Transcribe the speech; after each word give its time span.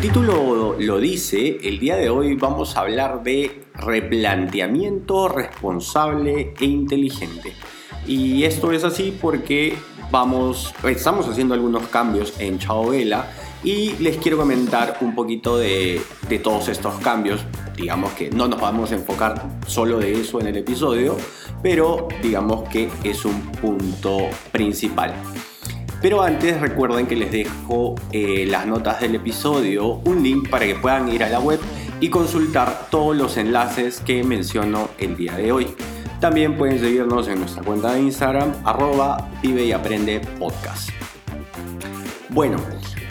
El 0.00 0.06
título 0.06 0.76
lo 0.78 0.98
dice, 0.98 1.58
el 1.62 1.78
día 1.78 1.94
de 1.94 2.08
hoy 2.08 2.34
vamos 2.34 2.74
a 2.74 2.80
hablar 2.80 3.22
de 3.22 3.64
replanteamiento 3.74 5.28
responsable 5.28 6.54
e 6.58 6.64
inteligente. 6.64 7.52
Y 8.06 8.44
esto 8.44 8.72
es 8.72 8.82
así 8.82 9.14
porque 9.20 9.74
vamos, 10.10 10.72
estamos 10.88 11.28
haciendo 11.28 11.52
algunos 11.52 11.86
cambios 11.88 12.32
en 12.38 12.58
Vela 12.90 13.30
y 13.62 13.92
les 13.98 14.16
quiero 14.16 14.38
comentar 14.38 14.96
un 15.02 15.14
poquito 15.14 15.58
de, 15.58 16.00
de 16.30 16.38
todos 16.38 16.68
estos 16.68 16.94
cambios. 17.00 17.44
Digamos 17.76 18.12
que 18.12 18.30
no 18.30 18.48
nos 18.48 18.58
vamos 18.58 18.92
a 18.92 18.94
enfocar 18.94 19.50
solo 19.66 19.98
de 19.98 20.18
eso 20.18 20.40
en 20.40 20.46
el 20.46 20.56
episodio, 20.56 21.14
pero 21.62 22.08
digamos 22.22 22.66
que 22.70 22.88
es 23.04 23.26
un 23.26 23.38
punto 23.52 24.16
principal. 24.50 25.12
Pero 26.02 26.22
antes 26.22 26.58
recuerden 26.60 27.06
que 27.06 27.14
les 27.14 27.30
dejo 27.30 27.94
eh, 28.10 28.46
las 28.46 28.66
notas 28.66 29.00
del 29.00 29.16
episodio, 29.16 30.00
un 30.04 30.22
link 30.22 30.48
para 30.48 30.64
que 30.64 30.74
puedan 30.74 31.08
ir 31.10 31.22
a 31.22 31.28
la 31.28 31.40
web 31.40 31.60
y 32.00 32.08
consultar 32.08 32.86
todos 32.90 33.14
los 33.14 33.36
enlaces 33.36 34.00
que 34.00 34.24
menciono 34.24 34.88
el 34.98 35.14
día 35.16 35.36
de 35.36 35.52
hoy. 35.52 35.74
También 36.18 36.56
pueden 36.56 36.78
seguirnos 36.78 37.28
en 37.28 37.40
nuestra 37.40 37.62
cuenta 37.62 37.92
de 37.92 38.00
Instagram, 38.00 38.50
arroba 38.64 39.28
vive 39.42 39.64
y 39.64 39.72
aprende 39.72 40.20
podcast. 40.38 40.88
Bueno, 42.30 42.56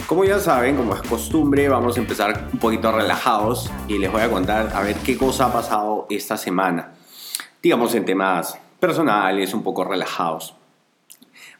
como 0.08 0.24
ya 0.24 0.40
saben, 0.40 0.76
como 0.76 0.94
es 0.96 1.02
costumbre, 1.02 1.68
vamos 1.68 1.96
a 1.96 2.00
empezar 2.00 2.48
un 2.52 2.58
poquito 2.58 2.90
relajados 2.90 3.70
y 3.86 3.98
les 3.98 4.10
voy 4.10 4.22
a 4.22 4.30
contar 4.30 4.72
a 4.74 4.82
ver 4.82 4.96
qué 4.96 5.16
cosa 5.16 5.46
ha 5.46 5.52
pasado 5.52 6.08
esta 6.10 6.36
semana. 6.36 6.94
Digamos 7.62 7.94
en 7.94 8.04
temas 8.04 8.58
personales, 8.80 9.54
un 9.54 9.62
poco 9.62 9.84
relajados. 9.84 10.56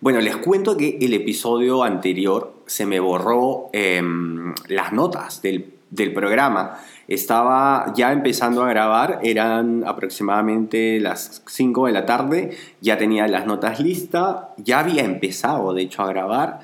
Bueno, 0.01 0.23
les 0.23 0.39
cuento 0.39 0.79
que 0.79 0.97
el 0.99 1.13
episodio 1.13 1.83
anterior 1.83 2.55
se 2.65 2.87
me 2.87 3.01
borró 3.01 3.69
em, 3.75 4.55
las 4.69 4.95
notas 4.95 5.43
del, 5.43 5.75
del, 5.91 6.15
programa. 6.15 6.79
Estaba 7.07 7.93
ya 7.95 8.11
empezando 8.11 8.63
a 8.63 8.71
grabar, 8.71 9.21
eran 9.23 9.85
aproximadamente 9.87 10.99
las 11.01 11.43
5 11.47 11.85
de 11.85 11.93
la 11.93 12.07
tarde, 12.07 12.57
ya 12.81 12.97
tenía 12.97 13.29
las 13.29 13.45
notas 13.45 13.79
listas, 13.79 14.37
ya 14.57 14.79
había 14.79 15.05
empezado 15.05 15.75
de 15.75 15.83
hecho 15.83 16.01
a 16.01 16.07
grabar 16.07 16.61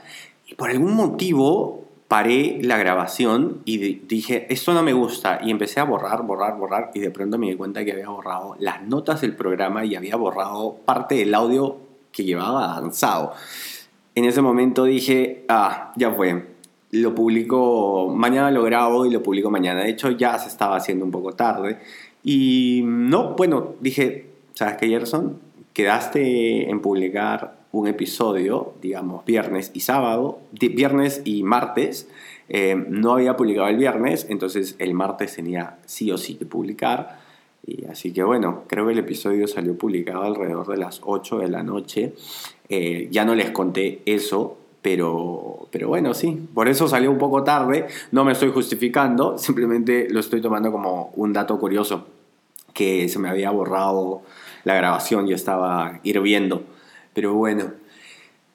y 0.46 0.54
por 0.54 0.70
algún 0.70 0.94
motivo 0.94 1.84
paré 2.08 2.58
la 2.62 2.78
grabación 2.78 3.60
y 3.66 3.76
dije, 3.76 4.46
esto 4.48 4.72
no 4.72 4.82
me 4.82 4.94
gusta. 4.94 5.40
Y 5.42 5.50
empecé 5.50 5.80
a 5.80 5.84
borrar, 5.84 6.22
borrar, 6.22 6.56
borrar. 6.56 6.90
Y 6.94 7.00
de 7.00 7.10
pronto 7.10 7.36
me 7.36 7.48
di 7.48 7.56
cuenta 7.56 7.84
que 7.84 7.92
había 7.92 8.08
borrado 8.08 8.56
las 8.58 8.82
notas 8.82 9.20
del 9.20 9.36
programa 9.36 9.84
y 9.84 9.94
había 9.94 10.16
borrado 10.16 10.76
parte 10.86 11.16
del 11.16 11.34
audio 11.34 11.85
que 12.16 12.24
llevaba 12.24 12.74
avanzado. 12.74 13.34
En 14.14 14.24
ese 14.24 14.40
momento 14.40 14.84
dije, 14.84 15.44
ah, 15.48 15.92
ya 15.96 16.12
fue. 16.12 16.46
Lo 16.92 17.14
publico, 17.14 18.10
mañana 18.16 18.50
lo 18.50 18.62
grabo 18.62 19.04
y 19.04 19.10
lo 19.10 19.22
publico 19.22 19.50
mañana. 19.50 19.82
De 19.82 19.90
hecho, 19.90 20.10
ya 20.10 20.38
se 20.38 20.48
estaba 20.48 20.76
haciendo 20.76 21.04
un 21.04 21.10
poco 21.10 21.32
tarde. 21.32 21.78
Y 22.24 22.80
no, 22.86 23.34
bueno, 23.34 23.74
dije, 23.80 24.30
¿sabes 24.54 24.76
qué, 24.78 24.88
Gerson? 24.88 25.38
Quedaste 25.74 26.70
en 26.70 26.80
publicar 26.80 27.58
un 27.72 27.86
episodio, 27.86 28.72
digamos, 28.80 29.26
viernes 29.26 29.70
y 29.74 29.80
sábado, 29.80 30.38
viernes 30.52 31.20
y 31.26 31.42
martes. 31.42 32.08
Eh, 32.48 32.82
no 32.88 33.12
había 33.12 33.36
publicado 33.36 33.68
el 33.68 33.76
viernes, 33.76 34.26
entonces 34.30 34.76
el 34.78 34.94
martes 34.94 35.36
tenía 35.36 35.76
sí 35.84 36.10
o 36.10 36.16
sí 36.16 36.36
que 36.36 36.46
publicar. 36.46 37.25
Y 37.66 37.84
así 37.86 38.12
que 38.12 38.22
bueno, 38.22 38.62
creo 38.68 38.86
que 38.86 38.92
el 38.92 38.98
episodio 38.98 39.48
salió 39.48 39.76
publicado 39.76 40.22
alrededor 40.22 40.68
de 40.68 40.76
las 40.76 41.00
8 41.04 41.38
de 41.38 41.48
la 41.48 41.62
noche. 41.62 42.14
Eh, 42.68 43.08
ya 43.10 43.24
no 43.24 43.34
les 43.34 43.50
conté 43.50 44.02
eso, 44.06 44.56
pero, 44.82 45.68
pero 45.72 45.88
bueno, 45.88 46.14
sí, 46.14 46.48
por 46.54 46.68
eso 46.68 46.86
salió 46.86 47.10
un 47.10 47.18
poco 47.18 47.42
tarde. 47.42 47.88
No 48.12 48.24
me 48.24 48.32
estoy 48.32 48.50
justificando, 48.52 49.36
simplemente 49.38 50.08
lo 50.10 50.20
estoy 50.20 50.40
tomando 50.40 50.70
como 50.70 51.10
un 51.16 51.32
dato 51.32 51.58
curioso, 51.58 52.06
que 52.72 53.08
se 53.08 53.18
me 53.18 53.28
había 53.28 53.50
borrado 53.50 54.22
la 54.64 54.74
grabación 54.74 55.26
y 55.26 55.32
estaba 55.32 55.98
hirviendo. 56.04 56.62
Pero 57.14 57.34
bueno, 57.34 57.72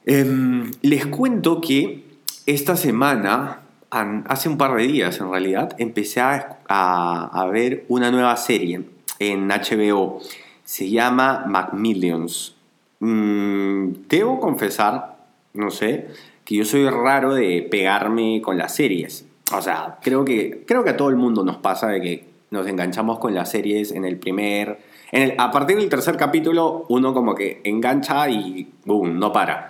em, 0.05 0.71
les 0.81 1.05
cuento 1.07 1.59
que 1.59 2.05
esta 2.45 2.77
semana 2.77 3.61
hace 3.91 4.47
un 4.47 4.57
par 4.57 4.75
de 4.75 4.87
días 4.87 5.19
en 5.19 5.29
realidad, 5.29 5.75
empecé 5.77 6.21
a, 6.21 6.59
a, 6.69 7.45
ver 7.47 7.83
una 7.89 8.09
nueva 8.09 8.37
serie 8.37 8.85
en 9.21 9.47
HBO. 9.49 10.19
Se 10.63 10.89
llama 10.89 11.45
Macmillions. 11.47 12.55
Mm, 12.99 14.07
debo 14.09 14.39
confesar, 14.39 15.17
no 15.53 15.69
sé, 15.69 16.07
que 16.43 16.55
yo 16.55 16.65
soy 16.65 16.89
raro 16.89 17.35
de 17.35 17.61
pegarme 17.69 18.41
con 18.41 18.57
las 18.57 18.75
series. 18.75 19.25
O 19.55 19.61
sea, 19.61 19.99
creo 20.01 20.25
que, 20.25 20.63
creo 20.65 20.83
que 20.83 20.91
a 20.91 20.97
todo 20.97 21.09
el 21.09 21.17
mundo 21.17 21.43
nos 21.43 21.57
pasa 21.57 21.87
de 21.89 22.01
que 22.01 22.25
nos 22.49 22.65
enganchamos 22.67 23.19
con 23.19 23.33
las 23.35 23.51
series 23.51 23.91
en 23.91 24.05
el 24.05 24.17
primer... 24.17 24.79
En 25.11 25.23
el, 25.23 25.35
a 25.37 25.51
partir 25.51 25.77
del 25.77 25.89
tercer 25.89 26.17
capítulo, 26.17 26.85
uno 26.89 27.13
como 27.13 27.35
que 27.35 27.61
engancha 27.63 28.29
y 28.29 28.71
boom, 28.85 29.19
no 29.19 29.31
para. 29.31 29.69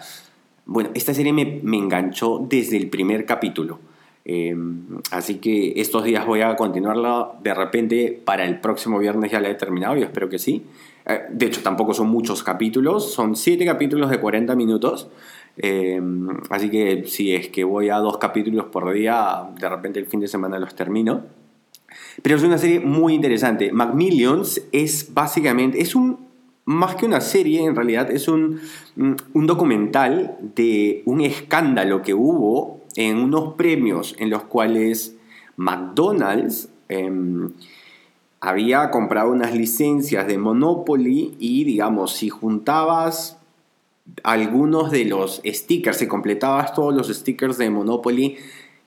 Bueno, 0.65 0.91
esta 0.93 1.13
serie 1.13 1.33
me, 1.33 1.59
me 1.63 1.77
enganchó 1.77 2.45
desde 2.47 2.77
el 2.77 2.89
primer 2.89 3.25
capítulo. 3.25 3.79
Em, 4.23 4.99
así 5.11 5.35
que 5.35 5.73
estos 5.77 6.03
días 6.03 6.25
voy 6.25 6.41
a 6.41 6.55
continuarla. 6.55 7.31
De 7.43 7.53
repente, 7.53 8.21
para 8.23 8.45
el 8.45 8.59
próximo 8.59 8.99
viernes 8.99 9.31
ya 9.31 9.39
la 9.39 9.49
he 9.49 9.55
terminado, 9.55 9.97
y 9.97 10.03
espero 10.03 10.29
que 10.29 10.39
sí. 10.39 10.63
Eh, 11.05 11.21
de 11.31 11.45
hecho, 11.47 11.61
tampoco 11.61 11.93
son 11.93 12.09
muchos 12.09 12.43
capítulos, 12.43 13.11
son 13.13 13.35
7 13.35 13.65
capítulos 13.65 14.09
de 14.09 14.19
40 14.19 14.55
minutos. 14.55 15.09
Em, 15.57 16.29
así 16.49 16.69
que 16.69 17.03
si 17.05 17.33
es 17.33 17.49
que 17.49 17.63
voy 17.63 17.89
a 17.89 17.97
dos 17.97 18.17
capítulos 18.17 18.65
por 18.67 18.91
día, 18.93 19.49
de 19.59 19.69
repente 19.69 19.99
el 19.99 20.05
fin 20.05 20.19
de 20.19 20.27
semana 20.27 20.59
los 20.59 20.75
termino. 20.75 21.23
Pero 22.21 22.35
es 22.35 22.43
una 22.43 22.57
serie 22.57 22.79
muy 22.79 23.13
interesante. 23.13 23.71
Macmillions 23.71 24.61
es 24.71 25.13
básicamente, 25.13 25.81
es 25.81 25.95
un, 25.95 26.19
más 26.65 26.95
que 26.95 27.05
una 27.05 27.21
serie, 27.21 27.63
en 27.65 27.75
realidad 27.75 28.11
es 28.11 28.27
un, 28.27 28.61
un 28.95 29.47
documental 29.47 30.37
de 30.55 31.01
un 31.05 31.21
escándalo 31.21 32.01
que 32.01 32.13
hubo 32.13 32.80
en 32.95 33.17
unos 33.17 33.55
premios 33.55 34.15
en 34.19 34.29
los 34.29 34.43
cuales 34.43 35.15
McDonald's 35.55 36.69
em, 36.89 37.51
había 38.39 38.89
comprado 38.89 39.31
unas 39.31 39.55
licencias 39.55 40.27
de 40.27 40.37
Monopoly 40.37 41.35
y 41.39 41.63
digamos, 41.63 42.13
si 42.13 42.29
juntabas 42.29 43.37
algunos 44.23 44.91
de 44.91 45.05
los 45.05 45.41
stickers, 45.45 45.97
si 45.97 46.07
completabas 46.07 46.73
todos 46.73 46.93
los 46.93 47.07
stickers 47.07 47.57
de 47.57 47.69
Monopoly, 47.69 48.37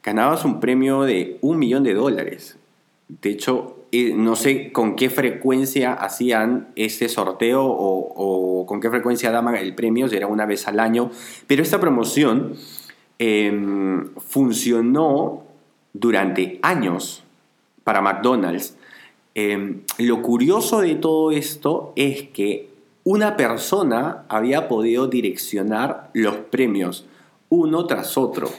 ganabas 0.03 0.45
un 0.45 0.61
premio 0.61 1.03
de 1.03 1.39
un 1.41 1.59
millón 1.59 1.85
de 1.85 1.95
dólares. 1.95 2.59
De 3.09 3.31
hecho, 3.31 3.77
eh, 3.93 4.13
no 4.15 4.35
sé 4.35 4.73
con 4.73 4.97
qué 4.97 5.09
frecuencia 5.09 5.93
hacían 5.93 6.69
ese 6.75 7.09
sorteo 7.09 7.65
o, 7.65 8.13
o 8.17 8.67
con 8.67 8.81
qué 8.81 8.91
frecuencia 8.91 9.31
daban 9.31 9.55
el 9.55 9.75
premio, 9.75 10.09
si 10.09 10.17
era 10.17 10.27
una 10.27 10.47
vez 10.47 10.67
al 10.67 10.81
año, 10.81 11.11
pero 11.47 11.63
esta 11.63 11.79
promoción 11.79 12.57
Em, 13.19 14.09
funcionó 14.17 15.45
durante 15.93 16.59
años 16.63 17.23
para 17.85 18.03
McDonald's. 18.03 18.77
Em, 19.37 19.83
lo 19.99 20.21
curioso 20.21 20.81
de 20.81 20.97
todo 20.97 21.31
esto 21.31 21.93
es 21.95 22.29
que 22.31 22.71
una 23.05 23.37
persona 23.37 24.25
había 24.29 24.67
podido 24.67 25.07
direccionar 25.07 26.11
los 26.13 26.35
premios 26.37 27.07
uno 27.51 27.87
tras 27.87 28.19
otro. 28.19 28.51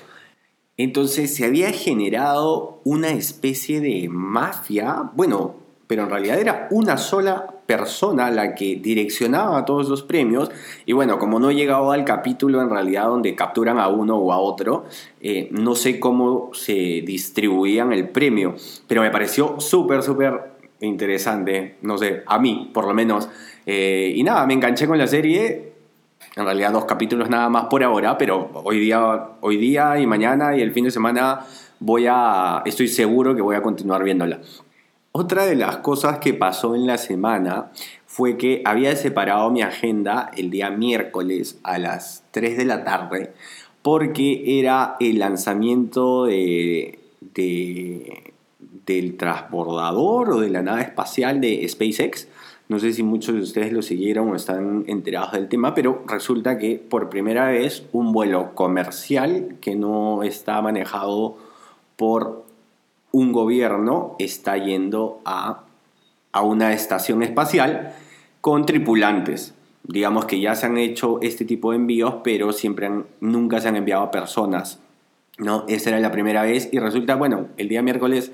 Entonces 0.78 1.36
se 1.36 1.46
había 1.46 1.72
generado 1.72 2.80
una 2.86 3.10
especie 3.10 3.82
de 3.82 4.08
mafia, 4.10 5.12
bueno, 5.16 5.56
pero 5.88 6.04
en 6.04 6.10
realidad 6.10 6.40
era 6.40 6.68
una 6.72 6.98
sola 6.98 7.48
persona 7.66 8.30
la 8.32 8.56
que 8.56 8.76
direccionaba 8.76 9.66
todos 9.66 9.90
los 9.90 10.04
premios. 10.04 10.52
Y 10.86 10.94
bueno, 10.94 11.20
como 11.20 11.40
no 11.40 11.50
he 11.50 11.56
llegado 11.56 11.92
al 11.92 12.06
capítulo 12.06 12.62
en 12.62 12.70
realidad 12.70 13.06
donde 13.06 13.36
capturan 13.36 13.80
a 13.80 13.88
uno 13.88 14.18
o 14.18 14.32
a 14.32 14.40
otro, 14.40 14.86
eh, 15.22 15.48
no 15.52 15.76
sé 15.76 16.00
cómo 16.00 16.52
se 16.54 16.74
distribuían 16.74 17.94
el 17.94 18.10
premio, 18.10 18.56
pero 18.88 19.02
me 19.02 19.12
pareció 19.12 19.60
súper, 19.60 20.04
súper 20.04 20.56
interesante, 20.82 21.78
no 21.82 21.98
sé, 21.98 22.24
a 22.26 22.40
mí 22.40 22.70
por 22.74 22.86
lo 22.88 22.94
menos. 22.94 23.30
Eh, 23.66 24.14
y 24.16 24.24
nada, 24.24 24.46
me 24.46 24.54
enganché 24.54 24.88
con 24.88 24.98
la 24.98 25.08
serie. 25.08 25.74
En 26.36 26.44
realidad 26.44 26.72
dos 26.72 26.86
capítulos 26.86 27.30
nada 27.30 27.48
más 27.50 27.66
por 27.66 27.84
ahora, 27.84 28.18
pero 28.18 28.52
hoy 28.66 28.80
día, 28.80 29.30
hoy 29.40 29.58
día 29.58 29.98
y 30.00 30.06
mañana 30.06 30.56
y 30.56 30.62
el 30.62 30.74
fin 30.74 30.84
de 30.84 30.92
semana 30.92 31.46
voy 31.80 32.08
a, 32.10 32.62
estoy 32.66 32.88
seguro 32.88 33.36
que 33.36 33.42
voy 33.42 33.56
a 33.56 33.62
continuar 33.62 34.04
viéndola. 34.04 34.40
Otra 35.18 35.46
de 35.46 35.56
las 35.56 35.78
cosas 35.78 36.18
que 36.18 36.34
pasó 36.34 36.76
en 36.76 36.88
la 36.88 36.98
semana 36.98 37.72
fue 38.06 38.36
que 38.36 38.62
había 38.66 38.94
separado 38.98 39.50
mi 39.50 39.62
agenda 39.62 40.30
el 40.36 40.50
día 40.50 40.70
miércoles 40.72 41.58
a 41.64 41.80
las 41.80 42.26
3 42.32 42.58
de 42.58 42.66
la 42.66 42.84
tarde 42.84 43.32
porque 43.82 44.60
era 44.60 44.98
el 45.00 45.20
lanzamiento 45.20 46.26
de, 46.26 47.00
del 47.32 49.16
transbordador 49.16 50.32
o 50.32 50.42
de 50.42 50.50
la 50.50 50.62
nave 50.62 50.82
espacial 50.82 51.40
de 51.40 51.66
SpaceX. 51.66 52.28
No 52.68 52.80
sé 52.80 52.92
si 52.92 53.02
muchos 53.02 53.36
de 53.36 53.42
ustedes 53.42 53.72
lo 53.72 53.84
siguieron 53.84 54.30
o 54.32 54.36
están 54.36 54.84
enterados 54.88 55.32
del 55.32 55.48
tema, 55.48 55.74
pero 55.74 56.04
resulta 56.08 56.58
que 56.58 56.76
por 56.76 57.10
primera 57.10 57.48
vez 57.48 57.86
un 57.94 58.12
vuelo 58.12 58.54
comercial 58.54 59.56
que 59.62 59.78
no 59.78 60.24
está 60.24 60.62
manejado 60.62 61.38
por 61.96 62.45
un 63.16 63.32
gobierno 63.32 64.16
está 64.20 64.58
yendo 64.58 65.22
a, 65.26 65.64
a 66.32 66.42
una 66.42 66.74
estación 66.74 67.24
espacial 67.24 67.94
con 68.42 68.66
tripulantes 68.66 69.56
digamos 69.88 70.26
que 70.26 70.40
ya 70.40 70.56
se 70.56 70.66
han 70.66 70.78
hecho 70.78 71.20
este 71.22 71.46
tipo 71.46 71.72
de 71.72 71.78
envíos, 71.78 72.16
pero 72.24 72.52
siempre 72.52 72.90
nunca 73.22 73.62
se 73.62 73.68
han 73.68 73.76
enviado 73.76 74.04
a 74.04 74.12
personas. 74.12 74.80
¿no? 75.38 75.66
Esa 75.68 75.90
era 75.90 76.00
la 76.00 76.12
primera 76.12 76.44
vez 76.44 76.70
y 76.72 76.80
resulta, 76.80 77.16
bueno, 77.16 77.48
el 77.58 77.68
día 77.68 77.82
miércoles 77.82 78.32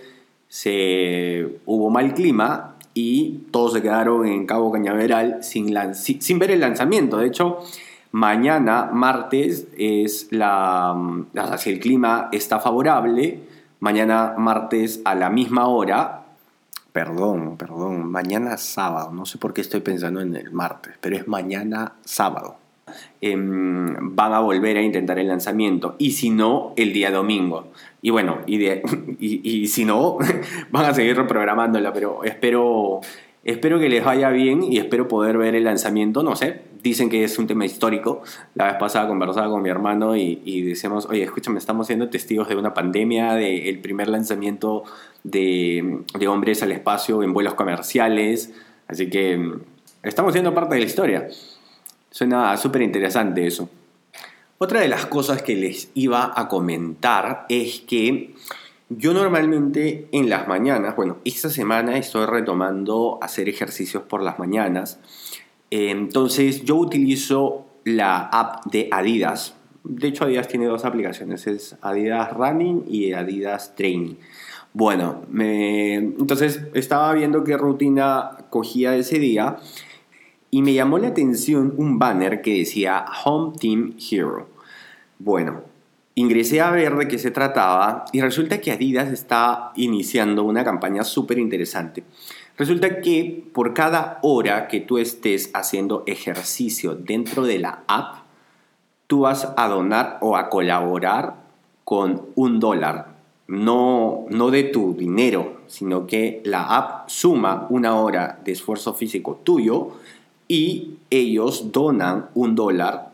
se 0.47 1.59
hubo 1.65 1.89
mal 1.89 2.13
clima 2.13 2.75
y 2.93 3.45
todos 3.51 3.73
se 3.73 3.81
quedaron 3.81 4.27
en 4.27 4.45
Cabo 4.45 4.71
Cañaveral 4.71 5.43
sin, 5.43 5.73
sin 5.95 6.39
ver 6.39 6.51
el 6.51 6.59
lanzamiento. 6.59 7.17
De 7.17 7.27
hecho, 7.27 7.59
mañana, 8.11 8.89
martes, 8.91 9.67
es 9.77 10.27
la, 10.31 10.95
si 11.57 11.69
el 11.69 11.79
clima 11.79 12.29
está 12.31 12.59
favorable, 12.59 13.39
mañana 13.81 14.35
martes 14.37 15.01
a 15.03 15.13
la 15.15 15.29
misma 15.29 15.67
hora 15.67 16.21
Perdón, 16.91 17.55
perdón, 17.55 18.11
mañana 18.11 18.57
sábado, 18.57 19.11
no 19.13 19.25
sé 19.25 19.37
por 19.37 19.53
qué 19.53 19.61
estoy 19.61 19.79
pensando 19.79 20.19
en 20.19 20.35
el 20.35 20.51
martes, 20.51 20.95
pero 20.99 21.15
es 21.15 21.25
mañana 21.25 21.93
sábado. 22.03 22.57
Em, 23.21 24.13
van 24.13 24.33
a 24.33 24.41
volver 24.41 24.75
a 24.75 24.81
intentar 24.81 25.17
el 25.17 25.29
lanzamiento 25.29 25.95
y 25.97 26.11
si 26.11 26.29
no, 26.29 26.73
el 26.75 26.91
día 26.91 27.09
domingo. 27.09 27.67
Y 28.01 28.09
bueno, 28.09 28.39
y, 28.45 28.59
y, 29.19 29.67
si 29.67 29.85
no, 29.85 30.17
van 30.71 30.85
a 30.85 30.93
seguir 30.93 31.15
reprogramándola, 31.15 31.93
pero 31.93 32.25
espero, 32.25 32.99
espero 33.43 33.79
que 33.79 33.89
les 33.89 34.03
vaya 34.03 34.29
bien 34.29 34.63
y 34.63 34.77
espero 34.77 35.07
poder 35.07 35.37
ver 35.37 35.55
el 35.55 35.63
lanzamiento, 35.63 36.23
no 36.23 36.35
sé, 36.35 36.61
dicen 36.83 37.09
que 37.09 37.23
es 37.23 37.37
un 37.37 37.47
tema 37.47 37.65
histórico. 37.65 38.21
La 38.55 38.65
vez 38.65 38.75
pasada 38.75 39.07
conversaba 39.07 39.49
con 39.49 39.61
mi 39.61 39.69
hermano 39.69 40.15
y, 40.15 40.61
decíamos, 40.61 41.05
oye, 41.07 41.23
escúchame, 41.23 41.59
estamos 41.59 41.87
siendo 41.87 42.09
testigos 42.09 42.47
de 42.47 42.55
una 42.55 42.73
pandemia, 42.73 43.33
del 43.33 43.79
primer 43.79 44.07
lanzamiento 44.09 44.83
de, 45.23 46.01
de, 46.17 46.27
hombres 46.27 46.61
al 46.63 46.71
espacio 46.71 47.23
en 47.23 47.33
vuelos 47.33 47.55
comerciales. 47.55 48.53
Así 48.87 49.09
que 49.09 49.37
mm, 49.37 49.61
estamos 50.03 50.33
siendo 50.33 50.53
parte 50.53 50.75
de 50.75 50.81
la 50.81 50.87
historia. 50.87 51.27
Suena 52.09 52.55
súper 52.57 52.81
interesante 52.81 53.45
eso. 53.47 53.69
Otra 54.57 54.81
de 54.81 54.87
las 54.87 55.07
cosas 55.07 55.41
que 55.41 55.55
les 55.55 55.89
iba 55.95 56.33
a 56.35 56.47
comentar 56.47 57.45
es 57.49 57.79
que 57.81 58.35
yo 58.97 59.13
normalmente 59.13 60.07
en 60.11 60.29
las 60.29 60.47
mañanas, 60.47 60.95
bueno, 60.95 61.17
esta 61.25 61.49
semana 61.49 61.97
estoy 61.97 62.25
retomando 62.25 63.19
hacer 63.21 63.49
ejercicios 63.49 64.03
por 64.03 64.21
las 64.21 64.39
mañanas 64.39 64.99
entonces 65.71 66.65
yo 66.65 66.75
utilizo 66.75 67.65
la 67.85 68.19
app 68.19 68.65
de 68.65 68.89
Adidas. 68.91 69.55
De 69.83 70.09
hecho 70.09 70.25
Adidas 70.25 70.49
tiene 70.49 70.65
dos 70.65 70.85
aplicaciones, 70.85 71.47
es 71.47 71.77
Adidas 71.81 72.33
Running 72.33 72.83
y 72.87 73.13
Adidas 73.13 73.73
Training. 73.75 74.15
Bueno, 74.73 75.21
entonces 75.33 76.61
estaba 76.73 77.13
viendo 77.13 77.43
qué 77.43 77.57
rutina 77.57 78.37
cogía 78.49 78.95
ese 78.95 79.17
día 79.17 79.57
y 80.49 80.61
me 80.61 80.73
llamó 80.73 80.97
la 80.97 81.07
atención 81.07 81.73
un 81.77 81.97
banner 81.97 82.41
que 82.41 82.59
decía 82.59 83.05
Home 83.23 83.53
Team 83.57 83.95
Hero. 84.11 84.49
Bueno, 85.19 85.61
ingresé 86.15 86.61
a 86.61 86.71
ver 86.71 86.95
de 86.95 87.07
qué 87.07 87.17
se 87.17 87.31
trataba 87.31 88.05
y 88.11 88.21
resulta 88.21 88.59
que 88.59 88.71
Adidas 88.71 89.11
está 89.11 89.71
iniciando 89.75 90.43
una 90.43 90.63
campaña 90.63 91.03
súper 91.03 91.39
interesante. 91.39 92.03
Resulta 92.57 93.01
que 93.01 93.45
por 93.53 93.73
cada 93.73 94.19
hora 94.21 94.67
que 94.67 94.81
tú 94.81 94.97
estés 94.97 95.49
haciendo 95.53 96.03
ejercicio 96.05 96.95
dentro 96.95 97.43
de 97.43 97.59
la 97.59 97.83
app, 97.87 98.17
tú 99.07 99.21
vas 99.21 99.47
a 99.57 99.67
donar 99.67 100.17
o 100.21 100.37
a 100.37 100.49
colaborar 100.49 101.35
con 101.83 102.21
un 102.35 102.59
dólar. 102.59 103.07
No, 103.47 104.25
no 104.29 104.51
de 104.51 104.63
tu 104.63 104.93
dinero, 104.93 105.61
sino 105.67 106.07
que 106.07 106.41
la 106.45 106.77
app 106.77 107.09
suma 107.09 107.67
una 107.69 107.95
hora 107.95 108.39
de 108.45 108.53
esfuerzo 108.53 108.93
físico 108.93 109.41
tuyo 109.43 109.93
y 110.47 110.95
ellos 111.09 111.71
donan 111.71 112.27
un 112.33 112.55
dólar 112.55 113.10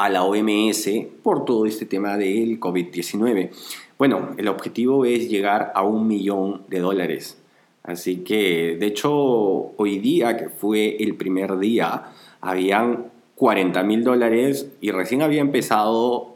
a 0.00 0.08
la 0.08 0.24
OMS 0.24 0.88
por 1.22 1.44
todo 1.44 1.66
este 1.66 1.84
tema 1.84 2.16
del 2.16 2.58
COVID-19. 2.58 3.50
Bueno, 3.98 4.30
el 4.38 4.48
objetivo 4.48 5.04
es 5.04 5.28
llegar 5.28 5.72
a 5.74 5.82
un 5.82 6.06
millón 6.06 6.62
de 6.68 6.78
dólares. 6.78 7.36
Así 7.82 8.20
que, 8.20 8.78
de 8.80 8.86
hecho, 8.86 9.12
hoy 9.76 9.98
día, 9.98 10.38
que 10.38 10.48
fue 10.48 10.96
el 11.00 11.16
primer 11.16 11.58
día, 11.58 12.12
habían 12.40 13.10
40 13.34 13.82
mil 13.82 14.02
dólares 14.02 14.70
y 14.80 14.90
recién 14.90 15.20
había 15.20 15.42
empezado 15.42 16.34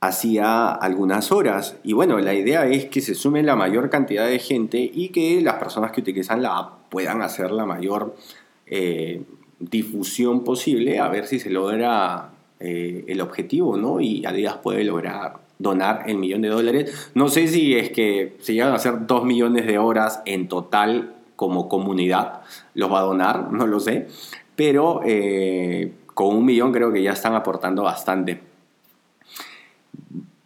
hacía 0.00 0.70
algunas 0.70 1.30
horas. 1.30 1.76
Y 1.84 1.92
bueno, 1.92 2.18
la 2.20 2.32
idea 2.32 2.66
es 2.66 2.86
que 2.86 3.02
se 3.02 3.14
sume 3.14 3.42
la 3.42 3.54
mayor 3.54 3.90
cantidad 3.90 4.26
de 4.26 4.38
gente 4.38 4.78
y 4.78 5.10
que 5.10 5.42
las 5.42 5.56
personas 5.56 5.92
que 5.92 6.00
utilizan 6.00 6.40
la 6.40 6.56
app 6.56 6.88
puedan 6.88 7.20
hacer 7.20 7.50
la 7.50 7.66
mayor 7.66 8.16
eh, 8.64 9.22
difusión 9.60 10.42
posible 10.42 10.98
a 11.00 11.08
ver 11.08 11.26
si 11.26 11.38
se 11.38 11.50
logra 11.50 12.31
eh, 12.62 13.04
el 13.08 13.20
objetivo, 13.20 13.76
¿no? 13.76 14.00
Y 14.00 14.24
Adidas 14.24 14.56
puede 14.58 14.84
lograr 14.84 15.40
donar 15.58 16.04
el 16.06 16.18
millón 16.18 16.42
de 16.42 16.48
dólares. 16.48 17.10
No 17.14 17.28
sé 17.28 17.48
si 17.48 17.74
es 17.74 17.90
que 17.90 18.36
se 18.40 18.54
llegan 18.54 18.72
a 18.72 18.76
hacer 18.76 19.06
dos 19.06 19.24
millones 19.24 19.66
de 19.66 19.78
horas 19.78 20.22
en 20.26 20.48
total 20.48 21.14
como 21.36 21.68
comunidad, 21.68 22.42
los 22.74 22.92
va 22.92 23.00
a 23.00 23.02
donar, 23.02 23.52
no 23.52 23.66
lo 23.66 23.80
sé, 23.80 24.06
pero 24.54 25.00
eh, 25.04 25.92
con 26.14 26.36
un 26.36 26.44
millón 26.44 26.72
creo 26.72 26.92
que 26.92 27.02
ya 27.02 27.12
están 27.12 27.34
aportando 27.34 27.82
bastante. 27.82 28.40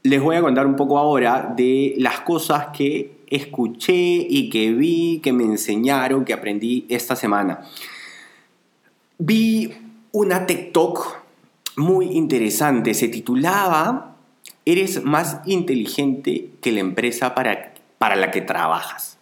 Les 0.03 0.23
voy 0.23 0.37
a 0.37 0.41
contar 0.41 0.67
un 0.67 0.77
poco 0.77 0.99
ahora 0.99 1.53
de 1.57 1.95
las 1.99 2.21
cosas 2.21 2.69
que 2.69 3.19
escuché 3.27 3.95
y 3.95 4.49
que 4.49 4.73
vi, 4.73 5.21
que 5.21 5.33
me 5.33 5.45
enseñaron, 5.45 6.25
que 6.25 6.33
aprendí 6.33 6.87
esta 6.89 7.17
semana. 7.17 7.61
Vi 9.19 9.73
una 10.13 10.47
TikTok 10.47 11.26
muy 11.77 12.07
interesante, 12.07 12.95
se 12.95 13.09
titulaba 13.09 14.17
eres 14.65 15.05
más 15.05 15.41
inteligente 15.47 16.51
que 16.61 16.73
la 16.73 16.81
empresa 16.81 17.35
para, 17.35 17.73
para 17.99 18.17
la 18.17 18.31
que 18.31 18.41
trabajas. 18.41 19.19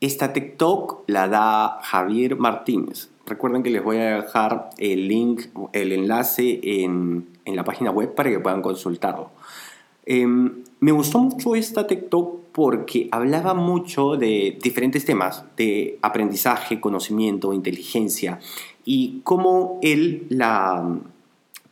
Esta 0.00 0.32
TikTok 0.32 1.04
la 1.06 1.28
da 1.28 1.78
Javier 1.82 2.36
Martínez. 2.36 3.10
Recuerden 3.26 3.62
que 3.62 3.70
les 3.70 3.84
voy 3.84 3.98
a 3.98 4.22
dejar 4.22 4.70
el 4.78 5.06
link, 5.06 5.42
el 5.72 5.92
enlace 5.92 6.58
en, 6.62 7.28
en 7.44 7.56
la 7.56 7.64
página 7.64 7.90
web 7.90 8.14
para 8.14 8.30
que 8.30 8.40
puedan 8.40 8.62
consultarlo. 8.62 9.30
Em, 10.04 10.64
me 10.80 10.90
gustó 10.90 11.18
mucho 11.18 11.54
esta 11.54 11.86
TikTok 11.86 12.40
porque 12.52 13.08
hablaba 13.12 13.54
mucho 13.54 14.16
de 14.16 14.58
diferentes 14.60 15.04
temas, 15.04 15.44
de 15.56 15.98
aprendizaje, 16.02 16.80
conocimiento, 16.80 17.52
inteligencia, 17.52 18.40
y 18.84 19.20
cómo 19.22 19.78
él 19.82 20.26
la, 20.30 20.98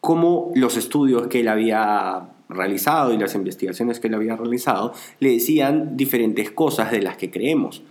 cómo 0.00 0.52
los 0.54 0.76
estudios 0.76 1.26
que 1.28 1.40
él 1.40 1.48
había 1.48 2.28
realizado 2.48 3.12
y 3.12 3.18
las 3.18 3.34
investigaciones 3.34 4.00
que 4.00 4.08
él 4.08 4.14
había 4.14 4.36
realizado 4.36 4.92
le 5.20 5.32
decían 5.32 5.96
diferentes 5.96 6.50
cosas 6.50 6.90
de 6.90 7.02
las 7.02 7.16
que 7.16 7.30
creemos. 7.30 7.82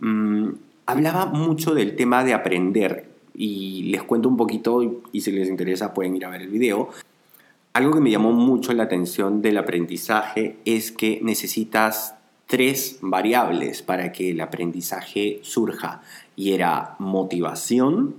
Mm, 0.00 0.48
hablaba 0.86 1.26
mucho 1.26 1.74
del 1.74 1.94
tema 1.96 2.24
de 2.24 2.34
aprender 2.34 3.08
y 3.34 3.84
les 3.84 4.02
cuento 4.02 4.28
un 4.28 4.36
poquito 4.36 5.02
y 5.12 5.20
si 5.20 5.32
les 5.32 5.48
interesa 5.48 5.94
pueden 5.94 6.16
ir 6.16 6.24
a 6.24 6.30
ver 6.30 6.42
el 6.42 6.48
video. 6.48 6.90
Algo 7.72 7.92
que 7.92 8.00
me 8.00 8.10
llamó 8.10 8.32
mucho 8.32 8.72
la 8.72 8.82
atención 8.84 9.42
del 9.42 9.56
aprendizaje 9.56 10.56
es 10.64 10.90
que 10.90 11.20
necesitas 11.22 12.16
tres 12.46 12.98
variables 13.00 13.82
para 13.82 14.10
que 14.10 14.30
el 14.30 14.40
aprendizaje 14.40 15.38
surja 15.42 16.02
y 16.34 16.52
era 16.52 16.96
motivación, 16.98 18.16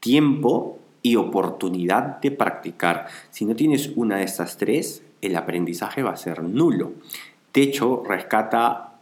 tiempo 0.00 0.80
y 1.04 1.16
oportunidad 1.16 2.18
de 2.22 2.30
practicar. 2.30 3.08
Si 3.30 3.44
no 3.44 3.54
tienes 3.54 3.92
una 3.94 4.16
de 4.16 4.24
estas 4.24 4.56
tres, 4.56 5.04
el 5.20 5.36
aprendizaje 5.36 6.02
va 6.02 6.12
a 6.12 6.16
ser 6.16 6.42
nulo. 6.42 6.92
De 7.52 7.60
hecho, 7.60 8.02
rescata 8.08 8.94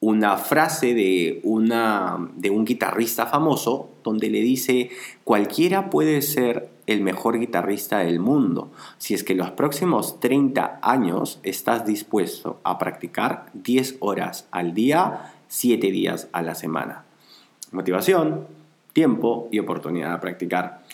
una 0.00 0.36
frase 0.38 0.92
de, 0.92 1.40
una, 1.44 2.18
de 2.34 2.50
un 2.50 2.64
guitarrista 2.64 3.26
famoso 3.26 3.90
donde 4.02 4.28
le 4.28 4.40
dice, 4.40 4.90
cualquiera 5.22 5.88
puede 5.88 6.20
ser 6.20 6.68
el 6.86 7.00
mejor 7.00 7.38
guitarrista 7.38 7.98
del 7.98 8.18
mundo 8.20 8.70
si 8.98 9.14
es 9.14 9.24
que 9.24 9.34
los 9.34 9.52
próximos 9.52 10.18
30 10.20 10.80
años 10.82 11.38
estás 11.44 11.86
dispuesto 11.86 12.60
a 12.64 12.76
practicar 12.76 13.46
10 13.54 13.98
horas 14.00 14.48
al 14.50 14.74
día, 14.74 15.32
7 15.46 15.92
días 15.92 16.28
a 16.32 16.42
la 16.42 16.56
semana. 16.56 17.04
Motivación, 17.70 18.46
tiempo 18.96 19.48
y 19.52 19.58
oportunidad 19.58 20.12
de 20.12 20.18
practicar. 20.18 20.85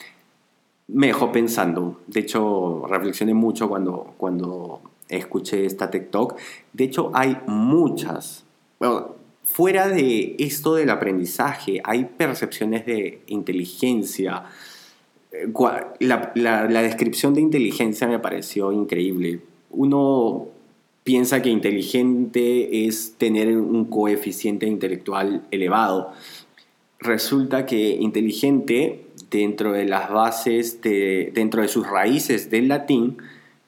Me 0.92 1.08
dejó 1.08 1.32
pensando, 1.32 2.00
de 2.06 2.20
hecho 2.20 2.84
reflexioné 2.86 3.34
mucho 3.34 3.68
cuando, 3.68 4.14
cuando 4.16 4.80
escuché 5.08 5.64
esta 5.64 5.90
TikTok. 5.90 6.36
De 6.72 6.84
hecho 6.84 7.10
hay 7.14 7.38
muchas, 7.46 8.44
bueno, 8.78 9.14
fuera 9.44 9.88
de 9.88 10.36
esto 10.38 10.74
del 10.74 10.90
aprendizaje, 10.90 11.80
hay 11.84 12.04
percepciones 12.04 12.86
de 12.86 13.22
inteligencia. 13.26 14.44
Eh, 15.32 15.52
la, 16.00 16.32
la, 16.34 16.82
descripción 16.82 17.34
de 17.34 17.40
inteligencia 17.40 18.06
me 18.06 18.18
pareció 18.18 18.72
increíble. 18.72 19.40
Uno 19.70 20.48
piensa 21.04 21.42
que 21.42 21.50
inteligente 21.50 22.86
es 22.86 23.14
tener 23.18 23.56
un 23.56 23.86
coeficiente 23.86 24.66
intelectual 24.66 25.42
elevado. 25.50 26.12
Resulta 26.98 27.66
que 27.66 27.90
inteligente, 27.90 29.06
dentro 29.38 29.72
de 29.72 29.86
las 29.86 30.10
bases, 30.10 30.80
de, 30.82 31.30
dentro 31.34 31.62
de 31.62 31.68
sus 31.68 31.88
raíces 31.88 32.50
del 32.50 32.68
latín, 32.68 33.18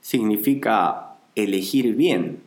significa 0.01 1.17
elegir 1.35 1.95
bien 1.97 2.45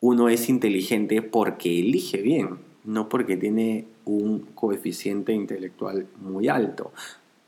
uno 0.00 0.28
es 0.28 0.48
inteligente 0.48 1.22
porque 1.22 1.80
elige 1.80 2.22
bien, 2.22 2.58
no 2.84 3.08
porque 3.08 3.36
tiene 3.36 3.86
un 4.04 4.40
coeficiente 4.54 5.32
intelectual 5.32 6.06
muy 6.20 6.48
alto. 6.48 6.92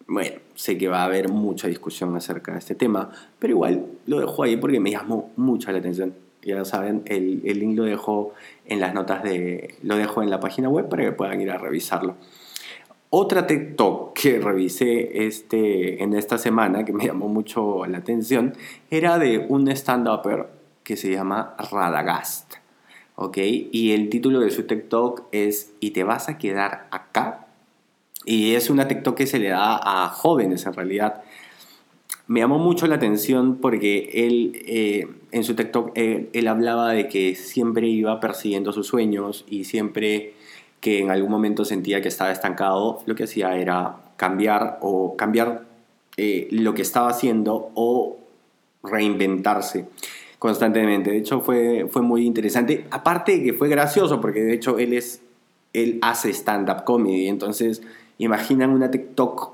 Bueno, 0.09 0.41
sé 0.57 0.77
que 0.77 0.89
va 0.89 1.03
a 1.03 1.05
haber 1.05 1.29
mucha 1.29 1.69
discusión 1.69 2.17
acerca 2.17 2.53
de 2.53 2.59
este 2.59 2.75
tema, 2.75 3.11
pero 3.39 3.53
igual 3.53 3.87
lo 4.07 4.19
dejo 4.19 4.43
ahí 4.43 4.57
porque 4.57 4.81
me 4.81 4.91
llamó 4.91 5.31
mucho 5.37 5.71
la 5.71 5.79
atención. 5.79 6.15
Ya 6.43 6.65
saben, 6.65 7.03
el, 7.05 7.43
el 7.45 7.61
link 7.61 7.77
lo 7.77 7.85
dejo 7.85 8.33
en 8.67 8.81
las 8.81 8.95
notas 8.95 9.23
de. 9.23 9.77
lo 9.83 9.97
dejo 9.97 10.23
en 10.23 10.31
la 10.31 10.41
página 10.41 10.69
web 10.69 10.89
para 10.89 11.05
que 11.05 11.13
puedan 11.13 11.41
ir 11.41 11.51
a 11.51 11.59
revisarlo. 11.59 12.17
Otra 13.13 13.49
TikTok 13.49 14.13
que 14.15 14.39
revisé 14.39 15.27
este, 15.27 16.01
en 16.03 16.15
esta 16.15 16.39
semana 16.39 16.85
que 16.85 16.93
me 16.93 17.05
llamó 17.09 17.29
mucho 17.29 17.85
la 17.87 17.99
atención 17.99 18.55
era 18.89 19.19
de 19.19 19.47
un 19.49 19.69
stand-upper 19.69 20.47
que 20.85 20.97
se 20.97 21.11
llama 21.11 21.57
Radagast. 21.71 22.55
¿Ok? 23.17 23.39
Y 23.39 23.93
el 23.93 24.09
título 24.09 24.41
de 24.41 24.51
su 24.51 24.63
TikTok 24.63 25.25
es 25.33 25.73
¿Y 25.81 25.91
te 25.91 26.05
vas 26.05 26.29
a 26.29 26.39
quedar 26.39 26.87
acá? 26.91 27.49
Y 28.25 28.55
es 28.55 28.71
una 28.71 28.87
TikTok 28.87 29.17
que 29.17 29.27
se 29.27 29.39
le 29.39 29.49
da 29.49 29.81
a 29.83 30.09
jóvenes 30.09 30.65
en 30.67 30.73
realidad. 30.73 31.23
Me 32.29 32.41
llamó 32.41 32.59
mucho 32.59 32.87
la 32.87 32.95
atención 32.95 33.57
porque 33.57 34.11
él, 34.27 34.63
eh, 34.67 35.09
en 35.33 35.43
su 35.43 35.57
TikTok, 35.57 35.93
él, 35.97 36.49
hablaba 36.49 36.93
de 36.93 37.09
que 37.09 37.35
siempre 37.35 37.89
iba 37.89 38.21
persiguiendo 38.21 38.73
sus 38.73 38.87
sueños 38.87 39.45
y 39.49 39.65
siempre 39.65 40.35
que 40.81 41.01
en 41.01 41.11
algún 41.11 41.31
momento 41.31 41.65
sentía 41.65 42.01
que 42.01 42.09
estaba 42.09 42.33
estancado, 42.33 43.03
lo 43.07 43.15
que 43.15 43.25
hacía 43.25 43.57
era 43.57 43.97
cambiar 44.17 44.79
o 44.81 45.17
cambiar 45.17 45.65
eh, 46.17 46.49
lo 46.51 46.75
que 46.75 46.83
estaba 46.83 47.09
haciendo 47.09 47.71
o 47.75 48.19
reinventarse 48.83 49.87
constantemente. 50.39 51.11
De 51.11 51.19
hecho, 51.19 51.41
fue, 51.41 51.87
fue 51.91 52.03
muy 52.03 52.27
interesante. 52.27 52.87
Aparte 52.91 53.33
de 53.33 53.45
que 53.45 53.53
fue 53.53 53.69
gracioso, 53.69 54.21
porque 54.21 54.43
de 54.43 54.55
hecho 54.55 54.79
él, 54.79 54.95
es, 54.95 55.23
él 55.73 55.99
hace 56.03 56.31
stand-up 56.31 56.85
comedy. 56.85 57.29
Entonces, 57.29 57.83
imaginan 58.19 58.71
una 58.71 58.91
TikTok 58.91 59.53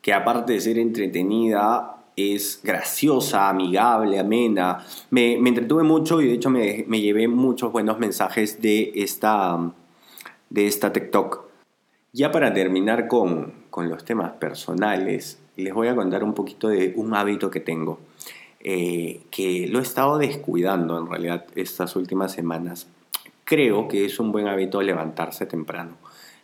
que 0.00 0.12
aparte 0.12 0.54
de 0.54 0.60
ser 0.60 0.78
entretenida, 0.78 1.96
es 2.16 2.60
graciosa, 2.62 3.48
amigable, 3.48 4.18
amena. 4.18 4.84
Me, 5.10 5.38
me 5.38 5.48
entretuve 5.48 5.82
mucho 5.82 6.20
y 6.20 6.26
de 6.26 6.34
hecho 6.34 6.50
me, 6.50 6.84
me, 6.88 7.00
llevé 7.00 7.28
muchos 7.28 7.72
buenos 7.72 7.98
mensajes 7.98 8.60
de 8.60 8.92
esta, 8.96 9.72
de 10.52 10.66
esta 10.66 10.92
TikTok. 10.92 11.46
Ya 12.12 12.30
para 12.30 12.52
terminar 12.52 13.08
con, 13.08 13.54
con 13.70 13.88
los 13.88 14.04
temas 14.04 14.32
personales, 14.32 15.40
les 15.56 15.72
voy 15.72 15.88
a 15.88 15.94
contar 15.94 16.22
un 16.22 16.34
poquito 16.34 16.68
de 16.68 16.92
un 16.94 17.14
hábito 17.14 17.50
que 17.50 17.60
tengo. 17.60 17.98
Eh, 18.60 19.22
que 19.30 19.66
lo 19.66 19.80
he 19.80 19.82
estado 19.82 20.18
descuidando 20.18 20.98
en 20.98 21.08
realidad 21.08 21.46
estas 21.54 21.96
últimas 21.96 22.32
semanas. 22.32 22.86
Creo 23.44 23.88
que 23.88 24.04
es 24.04 24.20
un 24.20 24.30
buen 24.30 24.46
hábito 24.46 24.82
levantarse 24.82 25.46
temprano. 25.46 25.96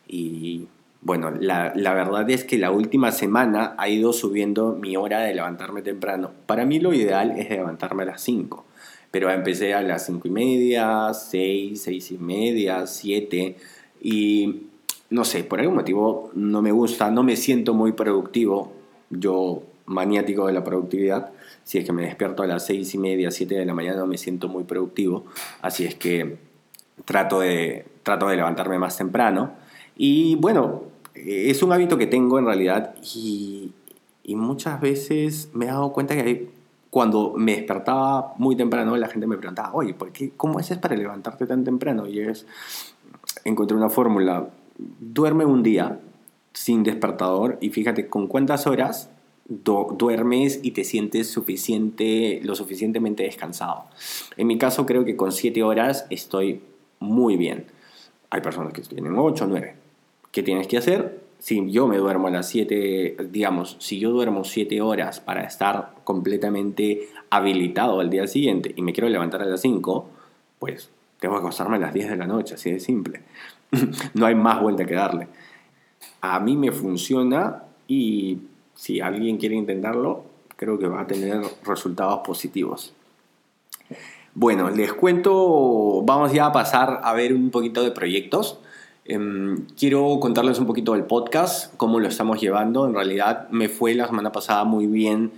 Y 0.09 0.67
bueno, 1.03 1.31
la, 1.31 1.75
la, 1.77 1.93
verdad 1.93 2.29
es 2.31 2.45
que 2.45 2.57
la 2.57 2.71
última 2.71 3.13
semana 3.13 3.75
ha 3.77 3.89
ido 3.89 4.15
subiendo 4.15 4.73
mi 4.73 4.97
hora 4.97 5.21
de 5.21 5.35
levantarme 5.35 5.83
temprano. 5.83 6.33
Para 6.47 6.65
mí 6.65 6.81
lo 6.81 6.95
ideal 6.95 7.39
es 7.39 7.51
levantarme 7.51 8.05
a 8.05 8.07
las 8.07 8.23
5. 8.23 8.65
Pero 9.11 9.31
empecé 9.31 9.75
a 9.75 9.83
las 9.83 10.07
5 10.07 10.27
y 10.29 10.31
media, 10.31 11.13
6, 11.13 11.81
6 11.81 12.11
y 12.11 12.19
media, 12.19 12.87
7. 12.87 13.57
Y 14.01 14.63
no 15.11 15.25
sé, 15.25 15.45
por 15.45 15.61
algún 15.61 15.77
motivo 15.77 16.31
no 16.35 16.63
me 16.63 16.73
gusta, 16.73 17.11
no 17.11 17.23
me 17.23 17.37
siento 17.37 17.75
muy 17.75 17.93
productivo. 17.93 18.73
Yo 19.11 19.63
maniático 19.87 20.47
de 20.47 20.53
la 20.53 20.65
productividad. 20.65 21.33
Si 21.65 21.79
es 21.79 21.85
que 21.85 21.93
me 21.93 22.03
despierto 22.03 22.43
a 22.43 22.47
las 22.47 22.67
seis 22.67 22.95
y 22.95 22.99
media, 22.99 23.31
siete 23.31 23.55
de 23.57 23.65
la 23.65 23.75
mañana, 23.75 24.05
me 24.07 24.19
siento 24.19 24.49
muy 24.49 24.65
productivo. 24.65 25.25
Así 25.63 25.85
es 25.85 25.95
que 25.95 26.39
trato 27.05 27.41
de, 27.41 27.87
trato 28.03 28.29
de 28.29 28.37
levantarme 28.37 28.79
más 28.79 28.97
temprano. 28.97 29.53
Y 29.97 30.37
bueno, 30.37 30.85
es 31.15 31.63
un 31.63 31.73
hábito 31.73 31.99
que 31.99 32.07
tengo 32.07 32.39
en 32.39 32.47
realidad 32.47 32.95
y, 33.03 33.73
y 34.23 34.37
muchas 34.37 34.81
veces 34.81 35.51
me 35.53 35.65
he 35.65 35.69
dado 35.69 35.93
cuenta 35.93 36.15
que 36.15 36.49
cuando 36.91 37.35
me 37.37 37.57
despertaba 37.57 38.35
muy 38.39 38.57
temprano, 38.57 38.97
la 38.97 39.09
gente 39.09 39.27
me 39.27 39.37
preguntaba, 39.37 39.75
oye, 39.75 39.93
¿por 39.93 40.11
qué, 40.11 40.33
¿cómo 40.37 40.59
haces 40.59 40.79
para 40.79 40.97
levantarte 40.97 41.47
tan 41.47 41.65
temprano? 41.65 42.07
Y 42.07 42.21
es, 42.21 42.47
encontré 43.45 43.77
una 43.77 43.91
fórmula, 43.91 44.51
duerme 44.79 45.45
un 45.45 45.63
día 45.63 46.01
sin 46.53 46.83
despertador 46.83 47.59
y 47.61 47.71
fíjate 47.71 48.09
con 48.09 48.27
cuántas 48.27 48.67
horas 48.67 49.11
duermes 49.49 50.61
y 50.63 50.73
te 50.73 50.85
sientes 50.85 51.31
suficiente, 51.31 52.41
lo 52.43 52.55
suficientemente 52.55 53.23
descansado. 53.23 53.85
En 54.37 54.47
mi 54.47 54.59
caso 54.59 54.85
creo 54.85 55.05
que 55.05 55.17
con 55.17 55.33
7 55.33 55.63
horas 55.63 56.07
estoy 56.11 56.61
muy 57.01 57.37
bien. 57.37 57.67
Hay 58.31 58.43
personas 58.43 58.75
que 58.75 58.83
tienen 58.83 59.17
8 59.17 59.45
o 59.45 59.49
9. 59.49 59.75
¿Qué 60.31 60.43
tienes 60.43 60.67
que 60.67 60.77
hacer? 60.77 61.21
Si 61.39 61.71
yo 61.71 61.87
me 61.87 61.97
duermo 61.97 62.27
a 62.27 62.31
las 62.31 62.49
7, 62.49 63.17
digamos, 63.31 63.77
si 63.79 63.99
yo 63.99 64.11
duermo 64.11 64.45
7 64.45 64.83
horas 64.83 65.21
para 65.21 65.45
estar 65.45 65.95
completamente 66.05 67.09
habilitado 67.31 68.01
al 68.01 68.11
día 68.11 68.27
siguiente 68.27 68.75
y 68.77 68.83
me 68.83 68.93
quiero 68.93 69.09
levantar 69.09 69.43
a 69.43 69.47
las 69.47 69.63
5, 69.63 70.07
pues 70.59 70.91
tengo 71.19 71.35
que 71.35 71.41
acostarme 71.41 71.77
a 71.77 71.81
las 71.81 71.95
10 71.95 72.11
de 72.11 72.17
la 72.17 72.27
noche, 72.27 72.55
así 72.55 72.71
de 72.71 72.81
simple. 72.81 73.23
no 74.15 74.27
hay 74.27 74.35
más 74.35 74.61
vuelta 74.61 74.85
que 74.85 74.95
darle. 74.95 75.29
A 76.21 76.41
mí 76.41 76.57
me 76.57 76.73
funciona 76.73 77.65
y 77.87 78.39
si 78.75 79.01
alguien 79.01 79.39
quiere 79.39 79.57
intentarlo, 79.57 80.25
creo 80.57 80.79
que 80.79 80.87
va 80.87 81.03
a 81.03 81.07
tener 81.07 81.41
resultados 81.65 82.21
positivos. 82.21 82.93
Bueno, 84.35 84.71
les 84.71 84.93
cuento, 84.93 86.03
vamos 86.05 86.33
ya 86.33 86.47
a 86.47 86.53
pasar 86.53 87.01
a 87.03 87.13
ver 87.13 87.33
un 87.33 87.51
poquito 87.51 87.83
de 87.83 87.91
proyectos. 87.91 88.61
Em, 89.05 89.67
quiero 89.77 90.21
contarles 90.21 90.59
un 90.59 90.67
poquito 90.67 90.93
del 90.93 91.05
podcast, 91.05 91.75
cómo 91.77 91.99
lo 91.99 92.09
estamos 92.09 92.41
llevando. 92.41 92.87
En 92.87 92.95
realidad 92.95 93.49
me 93.51 93.69
fue 93.69 93.95
la 93.95 94.07
semana 94.07 94.31
pasada 94.31 94.65
muy 94.65 94.87
bien 94.87 95.33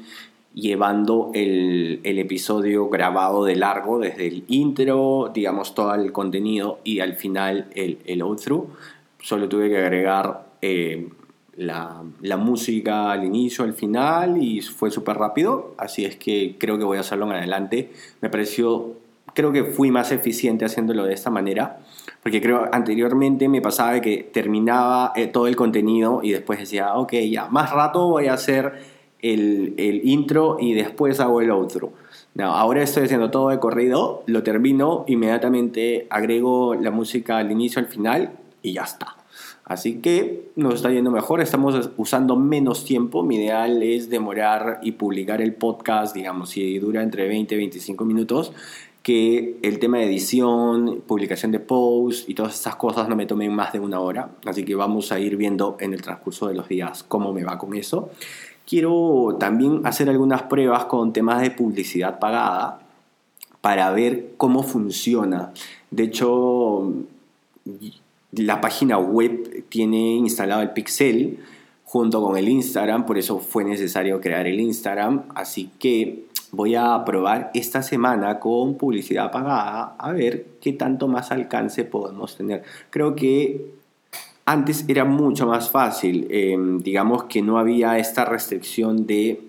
llevando 0.54 1.30
el, 1.34 2.00
episodio 2.04 2.88
grabado 2.88 3.44
de 3.44 3.56
largo, 3.56 3.98
desde 3.98 4.26
el 4.26 4.44
intro, 4.48 5.30
digamos, 5.32 5.74
todo 5.74 5.94
el 5.94 6.12
contenido 6.12 6.80
y 6.84 7.00
al 7.00 7.14
final 7.14 7.68
el, 7.74 7.98
el 8.04 8.22
outro. 8.22 8.66
Solo 9.20 9.48
tuve 9.48 9.68
que 9.68 9.78
agregar 9.78 10.46
eh, 10.62 11.08
la, 11.56 12.02
la, 12.20 12.36
música 12.36 13.12
al 13.12 13.24
inicio, 13.24 13.64
al 13.64 13.74
final 13.74 14.42
y 14.42 14.60
fue 14.62 14.90
súper 14.90 15.18
rápido, 15.18 15.74
así 15.78 16.04
es 16.04 16.16
que 16.16 16.56
creo 16.58 16.78
que 16.78 16.84
voy 16.84 16.96
a 16.96 17.00
hacerlo 17.00 17.26
en 17.26 17.32
adelante. 17.32 17.90
Me 18.20 18.30
pareció, 18.30 18.94
creo 19.34 19.52
que 19.52 19.64
fui 19.64 19.90
más 19.90 20.10
eficiente 20.10 20.64
haciéndolo 20.64 21.04
de 21.04 21.14
esta 21.14 21.30
manera, 21.30 21.80
porque 22.22 22.40
creo 22.40 22.68
anteriormente 22.72 23.48
me 23.48 23.60
pasaba 23.60 24.00
que 24.00 24.28
terminaba 24.32 25.12
eh, 25.16 25.26
todo 25.26 25.46
el 25.46 25.56
contenido 25.56 26.20
y 26.22 26.32
después 26.32 26.58
decía, 26.58 26.94
ok, 26.94 27.12
ya, 27.30 27.46
más 27.48 27.70
rato 27.70 28.08
voy 28.08 28.28
a 28.28 28.34
hacer 28.34 28.99
el, 29.22 30.00
intro 30.04 30.56
y 30.60 30.74
después 30.74 31.20
hago 31.20 31.40
el 31.40 31.50
outro. 31.50 31.92
Ahora 32.38 32.82
estoy 32.82 33.04
haciendo 33.04 33.30
todo 33.30 33.50
de 33.50 33.58
corrido, 33.58 34.22
lo 34.26 34.42
termino, 34.42 35.04
inmediatamente 35.08 36.06
agrego 36.10 36.74
la 36.74 36.90
música 36.90 37.38
al 37.38 37.50
inicio, 37.50 37.80
al 37.80 37.86
final 37.86 38.32
y 38.62 38.72
ya 38.74 38.82
está. 38.82 39.16
Así 39.64 40.00
que 40.00 40.50
nos 40.56 40.74
está 40.74 40.90
yendo 40.90 41.10
mejor, 41.12 41.40
estamos 41.40 41.90
usando 41.96 42.34
menos 42.34 42.84
tiempo. 42.84 43.22
Mi 43.22 43.36
ideal 43.36 43.82
es 43.82 44.10
demorar 44.10 44.80
y 44.82 44.92
publicar 44.92 45.40
el 45.40 45.54
podcast, 45.54 46.14
digamos, 46.14 46.50
si 46.50 46.78
dura 46.80 47.02
entre 47.02 47.28
20 47.28 47.54
y 47.54 47.58
25 47.58 48.04
minutos, 48.04 48.52
que 49.02 49.58
el 49.62 49.78
tema 49.78 49.98
de 49.98 50.06
edición, 50.06 51.02
publicación 51.06 51.52
de 51.52 51.60
posts 51.60 52.28
y 52.28 52.34
todas 52.34 52.58
esas 52.58 52.76
cosas 52.76 53.08
no 53.08 53.16
me 53.16 53.26
tomen 53.26 53.54
más 53.54 53.72
de 53.72 53.78
una 53.78 54.00
hora. 54.00 54.30
Así 54.44 54.64
que 54.64 54.74
vamos 54.74 55.12
a 55.12 55.20
ir 55.20 55.36
viendo 55.36 55.76
en 55.80 55.94
el 55.94 56.02
transcurso 56.02 56.48
de 56.48 56.54
los 56.54 56.68
días 56.68 57.04
cómo 57.04 57.32
me 57.32 57.44
va 57.44 57.56
con 57.56 57.74
eso. 57.76 58.10
Quiero 58.70 59.36
también 59.40 59.84
hacer 59.84 60.08
algunas 60.08 60.42
pruebas 60.42 60.84
con 60.84 61.12
temas 61.12 61.42
de 61.42 61.50
publicidad 61.50 62.20
pagada 62.20 62.78
para 63.60 63.90
ver 63.90 64.34
cómo 64.36 64.62
funciona. 64.62 65.50
De 65.90 66.04
hecho, 66.04 66.92
la 68.30 68.60
página 68.60 68.96
web 68.96 69.64
tiene 69.68 70.14
instalado 70.14 70.62
el 70.62 70.70
Pixel 70.70 71.40
junto 71.84 72.22
con 72.22 72.36
el 72.36 72.48
Instagram, 72.48 73.06
por 73.06 73.18
eso 73.18 73.40
fue 73.40 73.64
necesario 73.64 74.20
crear 74.20 74.46
el 74.46 74.60
Instagram. 74.60 75.24
Así 75.34 75.72
que 75.80 76.26
voy 76.52 76.76
a 76.76 77.04
probar 77.04 77.50
esta 77.54 77.82
semana 77.82 78.38
con 78.38 78.76
publicidad 78.76 79.32
pagada 79.32 79.96
a 79.98 80.12
ver 80.12 80.46
qué 80.60 80.72
tanto 80.74 81.08
más 81.08 81.32
alcance 81.32 81.82
podemos 81.82 82.36
tener. 82.36 82.62
Creo 82.90 83.16
que 83.16 83.79
antes 84.50 84.84
era 84.88 85.04
mucho 85.04 85.46
más 85.46 85.70
fácil, 85.70 86.26
em, 86.28 86.80
digamos 86.80 87.24
que 87.24 87.40
no 87.40 87.58
había 87.58 87.98
esta 87.98 88.24
restricción 88.24 89.06
de 89.06 89.40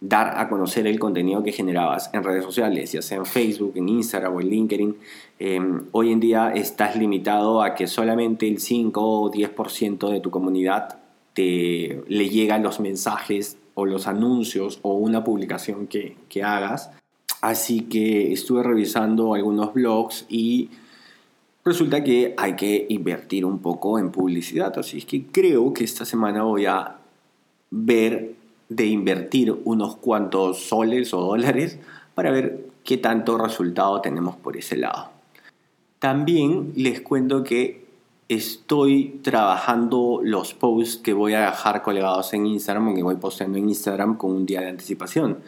dar 0.00 0.38
a 0.40 0.48
conocer 0.48 0.88
el 0.88 0.98
contenido 0.98 1.44
que 1.44 1.52
generabas 1.52 2.10
en 2.12 2.24
redes 2.24 2.42
sociales, 2.42 2.90
ya 2.90 3.00
sea 3.00 3.18
en 3.18 3.26
Facebook, 3.26 3.74
en 3.76 3.88
Instagram 3.88 4.34
o 4.34 4.40
en 4.40 4.48
LinkedIn. 4.48 4.96
Em, 5.38 5.84
hoy 5.92 6.10
en 6.10 6.18
día 6.18 6.50
estás 6.52 6.96
limitado 6.96 7.62
a 7.62 7.76
que 7.76 7.86
solamente 7.86 8.48
el 8.48 8.58
5 8.58 9.00
o 9.00 9.30
10% 9.30 10.10
de 10.10 10.18
tu 10.18 10.30
comunidad 10.30 10.98
te, 11.32 12.02
le 12.08 12.28
llegan 12.28 12.64
los 12.64 12.80
mensajes 12.80 13.56
o 13.74 13.86
los 13.86 14.08
anuncios 14.08 14.80
o 14.82 14.94
una 14.94 15.22
publicación 15.22 15.86
que, 15.86 16.16
que 16.28 16.42
hagas. 16.42 16.90
Así 17.40 17.82
que 17.82 18.32
estuve 18.32 18.64
revisando 18.64 19.34
algunos 19.34 19.72
blogs 19.74 20.26
y 20.28 20.70
resulta 21.64 22.02
que 22.02 22.34
hay 22.36 22.56
que 22.56 22.86
invertir 22.88 23.44
un 23.44 23.58
poco 23.58 23.98
en 23.98 24.10
publicidad. 24.10 24.78
Así 24.78 24.98
es 24.98 25.04
que 25.04 25.26
creo 25.26 25.72
que 25.72 25.84
esta 25.84 26.04
semana 26.04 26.42
voy 26.42 26.66
a 26.66 26.96
ver 27.70 28.34
de 28.68 28.86
invertir 28.86 29.54
unos 29.64 29.96
cuantos 29.96 30.60
soles 30.64 31.14
o 31.14 31.20
dólares 31.20 31.78
para 32.14 32.30
ver 32.30 32.66
qué 32.84 32.96
tanto 32.96 33.38
resultado 33.38 34.00
tenemos 34.00 34.36
por 34.36 34.56
ese 34.56 34.76
lado. 34.76 35.10
También 35.98 36.72
les 36.76 37.00
cuento 37.00 37.42
que 37.42 37.86
estoy 38.28 39.20
trabajando 39.22 40.20
los 40.22 40.52
posts 40.52 40.98
que 40.98 41.14
voy 41.14 41.32
a 41.32 41.46
dejar 41.46 41.82
colgados 41.82 42.32
en 42.34 42.46
Instagram 42.46 42.88
o 42.88 42.94
que 42.94 43.02
voy 43.02 43.16
posteando 43.16 43.58
en 43.58 43.68
Instagram 43.68 44.16
con 44.16 44.32
un 44.32 44.46
día 44.46 44.60
de 44.60 44.68
anticipación. 44.68 45.38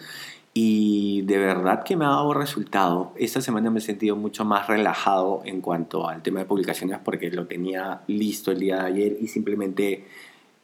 Y 0.53 1.23
de 1.23 1.39
verdad 1.39 1.85
que 1.85 1.97
me 1.97 2.05
ha 2.05 2.09
dado 2.09 2.35
resultado. 2.35 3.13
Esta 3.17 3.41
semana 3.41 3.71
me 3.71 3.79
he 3.79 3.83
sentido 3.83 4.17
mucho 4.17 4.45
más 4.45 4.67
relajado 4.67 5.43
en 5.45 5.61
cuanto 5.61 6.09
al 6.09 6.23
tema 6.23 6.41
de 6.41 6.47
publicaciones 6.47 6.99
porque 7.05 7.31
lo 7.31 7.47
tenía 7.47 8.01
listo 8.09 8.51
el 8.51 8.59
día 8.59 8.79
de 8.79 8.87
ayer 8.87 9.17
y 9.21 9.29
simplemente 9.29 10.07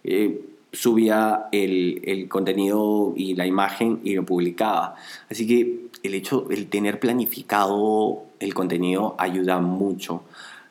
eh, 0.03 0.41
subía 0.73 1.47
el, 1.53 2.01
el, 2.05 2.29
contenido 2.29 3.15
y 3.17 3.35
la 3.35 3.47
imagen 3.47 4.01
y 4.03 4.15
lo 4.15 4.25
publicaba. 4.25 4.97
Así 5.31 5.47
que 5.47 5.87
el 6.03 6.15
hecho, 6.15 6.49
el 6.51 6.67
tener 6.69 6.99
planificado 6.99 8.25
el 8.41 8.55
contenido 8.55 9.15
ayuda 9.19 9.59
mucho. 9.59 10.23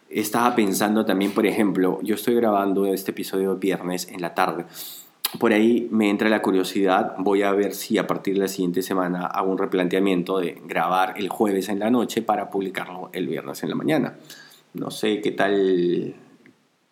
Estaba 0.09 0.55
pensando 0.55 1.05
también, 1.05 1.31
por 1.31 1.45
ejemplo, 1.45 1.99
yo 2.03 2.15
estoy 2.15 2.35
grabando 2.35 2.85
este 2.85 3.11
episodio 3.11 3.55
viernes 3.55 4.09
en 4.11 4.21
la 4.21 4.33
tarde. 4.33 4.65
Por 5.39 5.53
ahí 5.53 5.87
me 5.91 6.09
entra 6.09 6.29
la 6.29 6.41
curiosidad, 6.41 7.15
voy 7.17 7.41
a 7.41 7.51
ver 7.51 7.73
si 7.73 7.97
a 7.97 8.07
partir 8.07 8.35
de 8.35 8.41
la 8.41 8.47
siguiente 8.47 8.81
semana 8.81 9.25
hago 9.25 9.51
un 9.51 9.57
replanteamiento 9.57 10.39
de 10.39 10.61
grabar 10.65 11.15
el 11.17 11.29
jueves 11.29 11.69
en 11.69 11.79
la 11.79 11.89
noche 11.89 12.21
para 12.21 12.49
publicarlo 12.49 13.09
el 13.11 13.27
viernes 13.27 13.63
en 13.63 13.69
la 13.69 13.75
mañana. 13.75 14.15
No 14.73 14.91
sé 14.91 15.21
qué 15.21 15.31
tal, 15.31 16.15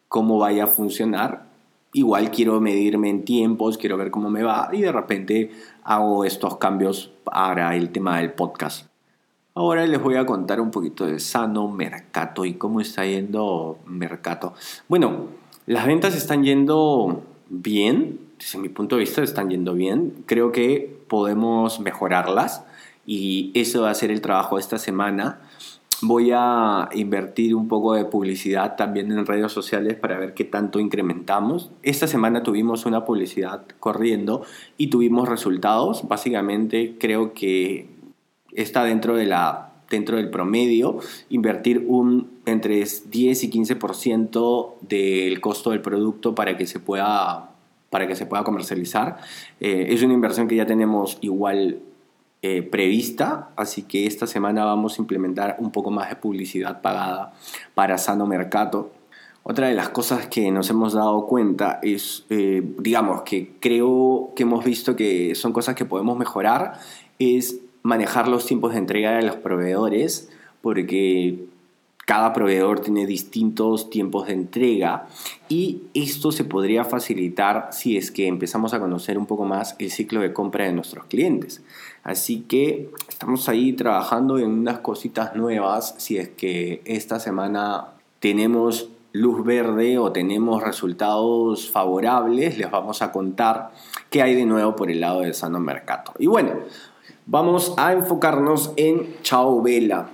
cómo 0.08 0.40
vaya 0.40 0.66
a 0.66 0.68
funcionar, 0.68 1.46
igual 1.94 2.32
quiero 2.32 2.60
medirme 2.60 3.10
en 3.10 3.24
tiempos, 3.24 3.78
quiero 3.78 3.98
ver 3.98 4.12
cómo 4.12 4.30
me 4.30 4.44
va 4.44 4.70
y 4.74 4.82
de 4.82 4.92
repente 4.92 5.52
hago 5.84 6.26
estos 6.26 6.58
cambios 6.58 7.12
para 7.24 7.76
el 7.76 7.90
tema 7.90 8.18
del 8.18 8.34
podcast. 8.34 8.88
Ahora 9.56 9.86
les 9.86 10.02
voy 10.02 10.16
a 10.16 10.26
contar 10.26 10.60
un 10.60 10.72
poquito 10.72 11.06
de 11.06 11.20
Sano 11.20 11.68
Mercato 11.68 12.44
y 12.44 12.56
cómo 12.56 12.82
está 12.82 13.06
yendo 13.06 13.78
Mercato. 13.86 14.54
Bueno, 14.88 15.28
las 15.68 15.86
ventas 15.86 16.16
están 16.16 16.44
yendo 16.44 17.24
bien, 17.50 18.20
desde 18.44 18.60
mi 18.60 18.70
punto 18.70 18.96
de 18.96 19.02
vista 19.02 19.24
están 19.24 19.50
yendo 19.50 19.74
bien. 19.74 20.14
Creo 20.26 20.52
que 20.52 21.00
podemos 21.08 21.80
mejorarlas 21.80 22.66
y 23.06 23.52
eso 23.54 23.84
va 23.84 23.92
a 23.92 23.96
ser 23.96 24.12
el 24.12 24.22
trabajo 24.22 24.56
de 24.58 24.62
esta 24.62 24.78
semana 24.78 25.40
voy 26.04 26.32
a 26.34 26.90
invertir 26.94 27.56
un 27.56 27.68
poco 27.68 27.94
de 27.94 28.06
publicidad 28.06 28.76
también 28.76 29.12
en 29.12 29.26
redes 29.26 29.52
sociales 29.52 29.96
para 29.96 30.20
ver 30.20 30.34
qué 30.34 30.44
tanto 30.44 30.80
incrementamos. 30.80 31.72
Esta 31.82 32.08
semana 32.08 32.44
tuvimos 32.44 32.86
una 32.86 33.06
publicidad 33.06 33.66
corriendo 33.80 34.44
y 34.78 34.88
tuvimos 34.88 35.30
resultados. 35.30 36.08
Básicamente 36.08 36.96
creo 37.00 37.34
que 37.34 37.88
está 38.54 38.84
dentro 38.84 39.16
de 39.16 39.26
la 39.26 39.70
dentro 39.90 40.18
del 40.18 40.32
promedio, 40.32 40.98
invertir 41.30 41.86
un 41.88 42.32
entre 42.48 42.78
10 42.78 43.44
y 43.44 43.52
15% 43.52 44.74
del 44.82 45.40
costo 45.40 45.70
del 45.70 45.82
producto 45.82 46.34
para 46.34 46.58
que 46.58 46.66
se 46.66 46.80
pueda, 46.80 47.52
para 47.94 48.08
que 48.08 48.16
se 48.16 48.26
pueda 48.26 48.44
comercializar. 48.44 49.18
Eh, 49.60 49.86
es 49.90 50.02
una 50.02 50.16
inversión 50.16 50.48
que 50.48 50.56
ya 50.56 50.66
tenemos 50.66 51.20
igual 51.22 51.78
eh, 52.42 52.64
prevista, 52.64 53.52
así 53.56 53.84
que 53.84 54.08
esta 54.08 54.26
semana 54.26 54.66
vamos 54.66 54.98
a 54.98 55.02
implementar 55.04 55.58
un 55.60 55.70
poco 55.72 55.92
más 55.92 56.10
de 56.10 56.16
publicidad 56.16 56.82
pagada 56.82 57.36
para 57.76 58.00
Sano 58.00 58.26
Mercato. 58.26 58.92
Otra 59.44 59.68
de 59.68 59.76
las 59.76 59.90
cosas 59.90 60.26
que 60.26 60.50
nos 60.50 60.72
hemos 60.72 60.94
dado 60.94 61.28
cuenta 61.28 61.80
es, 61.84 62.26
eh, 62.32 62.64
digamos, 62.80 63.22
que 63.22 63.54
creo 63.60 64.32
que 64.36 64.42
hemos 64.42 64.66
visto 64.66 64.96
que 64.96 65.36
son 65.36 65.54
cosas 65.54 65.76
que 65.76 65.86
podemos 65.86 66.18
mejorar, 66.18 66.80
es 67.20 67.60
manejar 67.84 68.28
los 68.28 68.48
tiempos 68.48 68.72
de 68.74 68.80
entrega 68.80 69.12
de 69.12 69.22
los 69.22 69.36
proveedores, 69.36 70.32
porque 70.64 71.46
cada 72.06 72.34
proveedor 72.34 72.82
tiene 72.82 73.06
distintos 73.06 73.90
tiempos 73.90 74.28
de 74.28 74.34
entrega 74.34 75.08
y 75.48 75.84
esto 75.94 76.32
se 76.32 76.44
podría 76.44 76.84
facilitar 76.84 77.70
si 77.72 77.98
es 77.98 78.12
que 78.12 78.28
empezamos 78.28 78.74
a 78.74 78.80
conocer 78.80 79.18
un 79.18 79.26
poco 79.26 79.46
más 79.46 79.76
el 79.80 79.90
ciclo 79.90 80.20
de 80.20 80.34
compra 80.34 80.66
de 80.66 80.74
nuestros 80.74 81.06
clientes. 81.06 81.64
Así 82.04 82.42
que 82.42 82.90
estamos 83.08 83.48
ahí 83.48 83.74
trabajando 83.74 84.38
en 84.38 84.52
unas 84.52 84.80
cositas 84.80 85.36
nuevas 85.36 85.96
si 85.98 86.18
es 86.18 86.30
que 86.30 86.82
esta 86.86 87.20
semana 87.20 87.94
tenemos 88.20 88.90
luz 89.14 89.46
verde 89.46 89.98
o 90.00 90.12
tenemos 90.12 90.62
resultados 90.62 91.70
favorables, 91.70 92.58
les 92.58 92.70
vamos 92.70 93.02
a 93.02 93.12
contar 93.12 93.72
qué 94.10 94.22
hay 94.22 94.36
de 94.36 94.46
nuevo 94.46 94.76
por 94.76 94.92
el 94.92 95.00
lado 95.00 95.22
del 95.22 95.36
Sano 95.36 95.60
Mercato. 95.60 96.14
Y 96.20 96.26
bueno, 96.26 96.52
vamos 97.26 97.74
a 97.78 97.94
enfocarnos 97.94 98.74
en 98.76 99.16
Chao 99.22 99.62
Vela. 99.62 100.10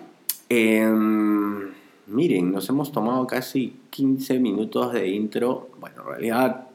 Em, 0.49 1.68
miren, 2.10 2.52
nos 2.52 2.67
hemos 2.69 2.91
tomado 2.91 3.26
casi 3.28 3.74
15 3.89 4.39
minutos 4.39 4.93
de 4.93 5.10
intro. 5.10 5.69
Bueno, 5.80 6.02
en 6.02 6.08
realidad 6.08 6.67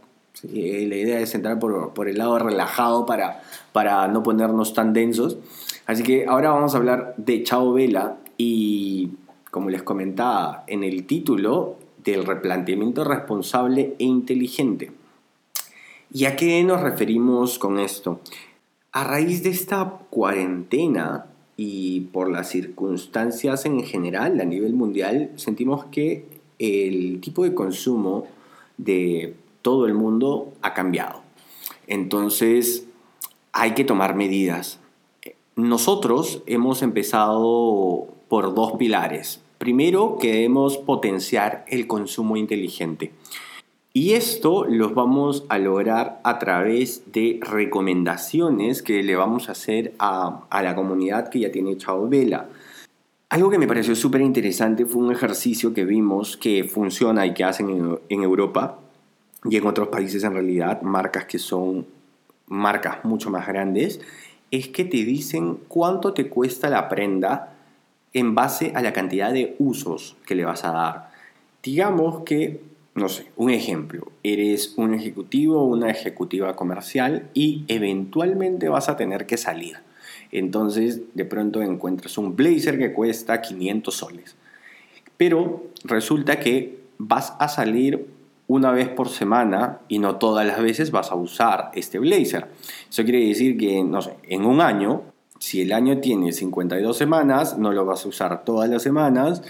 la 0.43 0.97
idea 0.97 1.21
es 1.21 1.35
entrar 1.35 1.59
por, 1.59 1.93
por, 1.95 2.09
el 2.09 2.19
lado 2.19 2.39
relajado 2.39 3.07
para, 3.07 3.43
para 3.73 4.09
no 4.09 4.23
ponernos 4.23 4.75
tan 4.75 4.93
densos. 4.93 5.39
Así 5.87 6.03
que 6.03 6.27
ahora 6.27 6.51
vamos 6.51 6.75
a 6.75 6.79
hablar 6.79 7.15
de 7.17 7.43
Chao 7.43 7.73
Vela 7.73 8.17
y, 8.37 9.11
como 9.51 9.71
les 9.71 9.83
comentaba 9.83 10.65
en 10.67 10.83
el 10.83 11.07
título, 11.07 11.77
del 12.03 12.27
replanteamiento 12.27 13.05
responsable 13.05 13.95
e 13.99 14.05
inteligente. 14.05 14.93
¿Y 16.13 16.27
a 16.27 16.37
qué 16.37 16.63
nos 16.63 16.81
referimos 16.81 17.59
con 17.59 17.79
esto? 17.79 18.21
A 18.93 19.05
raíz 19.05 19.43
de 19.43 19.51
esta 19.51 19.99
cuarentena 20.11 21.27
y 21.57 22.01
por 22.13 22.31
las 22.31 22.49
circunstancias 22.51 23.65
en 23.65 23.83
general 23.85 24.41
a 24.41 24.45
nivel 24.45 24.75
mundial, 24.75 25.31
sentimos 25.37 25.85
que 25.87 26.27
el 26.59 27.21
tipo 27.21 27.45
de 27.45 27.55
consumo 27.55 28.27
de 28.77 29.35
todo 29.63 29.87
el 29.87 29.95
mundo 29.95 30.53
ha 30.63 30.75
cambiado. 30.75 31.23
Entonces, 31.87 32.87
hay 33.53 33.75
que 33.75 33.85
tomar 33.85 34.15
medidas. 34.17 34.81
Nosotros 35.57 36.43
hemos 36.47 36.83
empezado 36.83 38.09
por 38.29 38.55
dos 38.55 38.73
pilares. 38.73 39.41
Primero, 39.59 40.19
queremos 40.19 40.77
potenciar 40.79 41.65
el 41.69 41.87
consumo 41.87 42.37
inteligente. 42.37 43.13
Y 43.97 44.15
esto 44.15 44.65
lo 44.65 44.91
vamos 44.91 45.45
a 45.49 45.57
lograr 45.59 46.21
a 46.25 46.41
través 46.41 47.13
de 47.13 47.39
recomendaciones 47.41 48.83
que 48.83 49.05
le 49.05 49.15
vamos 49.15 49.49
a 49.49 49.53
hacer 49.53 49.95
a, 50.01 50.49
la 50.51 50.75
comunidad 50.75 51.29
que 51.29 51.39
ya 51.39 51.53
tiene 51.53 51.77
Chao 51.77 52.09
Vela. 52.09 52.49
Algo 53.29 53.51
que 53.51 53.59
me 53.59 53.69
pareció 53.69 53.95
súper 53.95 54.21
interesante 54.23 54.85
fue 54.85 55.01
un 55.01 55.13
ejercicio 55.13 55.73
que 55.73 55.85
vimos 55.85 56.37
que 56.37 56.65
funciona 56.65 57.25
y 57.25 57.35
que 57.35 57.45
hacen 57.45 57.71
en, 57.71 57.99
en 58.09 58.23
Europa 58.25 58.81
y 59.45 59.59
en 59.59 59.65
otros 59.65 59.87
países 59.87 60.25
en 60.25 60.33
realidad, 60.33 60.83
marcas 60.83 61.27
que 61.27 61.39
son 61.39 61.87
marcas 62.49 63.05
mucho 63.05 63.31
más 63.31 63.47
grandes, 63.47 64.01
es 64.51 64.67
que 64.67 64.85
te 64.85 65.05
dicen 65.05 65.61
cuánto 65.69 66.15
te 66.15 66.29
cuesta 66.29 66.69
la 66.69 66.89
prenda 66.89 67.55
en 68.13 68.35
base 68.35 68.73
a 68.75 68.83
la 68.83 68.93
cantidad 68.93 69.33
de 69.33 69.55
usos 69.61 70.17
que 70.27 70.35
le 70.35 70.45
vas 70.45 70.65
a 70.65 70.73
dar. 70.73 71.11
Digamos 71.63 72.25
que 72.25 72.74
no 72.95 73.09
sé, 73.09 73.27
un 73.37 73.51
ejemplo, 73.51 74.13
eres 74.23 74.75
un 74.77 74.95
ejecutivo 74.95 75.61
o 75.61 75.67
una 75.67 75.91
ejecutiva 75.91 76.55
comercial 76.55 77.29
y 77.35 77.65
eventualmente 77.69 78.69
vas 78.69 78.89
a 78.89 78.97
tener 78.97 79.27
que 79.27 79.37
salir. 79.37 79.79
Entonces, 80.31 81.01
de 81.15 81.25
pronto 81.25 81.63
encuentras 81.63 82.19
un 82.19 82.37
blazer 82.37 82.79
que 82.79 82.93
cuesta 82.93 83.41
500 83.41 83.95
soles. 83.95 84.37
Pero 85.17 85.65
resulta 85.85 86.39
que 86.41 86.79
vas 86.99 87.35
a 87.39 87.49
salir 87.49 88.07
una 88.47 88.73
vez 88.73 88.89
por 88.89 89.09
semana 89.09 89.79
y 89.89 89.99
no 89.99 90.17
todas 90.17 90.47
las 90.47 90.61
veces 90.61 90.91
vas 90.91 91.11
a 91.11 91.15
usar 91.15 91.71
este 91.75 91.99
blazer. 91.99 92.49
Eso 92.91 93.03
quiere 93.05 93.27
decir 93.27 93.57
que, 93.57 93.83
no 93.83 94.03
sé, 94.03 94.15
en 94.25 94.45
un 94.45 94.61
año, 94.61 95.03
si 95.39 95.63
el 95.63 95.73
año 95.73 95.99
tiene 95.99 96.33
52 96.33 96.97
semanas, 96.97 97.59
no 97.59 97.73
lo 97.73 97.85
vas 97.85 98.05
a 98.05 98.09
usar 98.09 98.45
todas 98.45 98.69
las 98.69 98.83
semanas. 98.83 99.43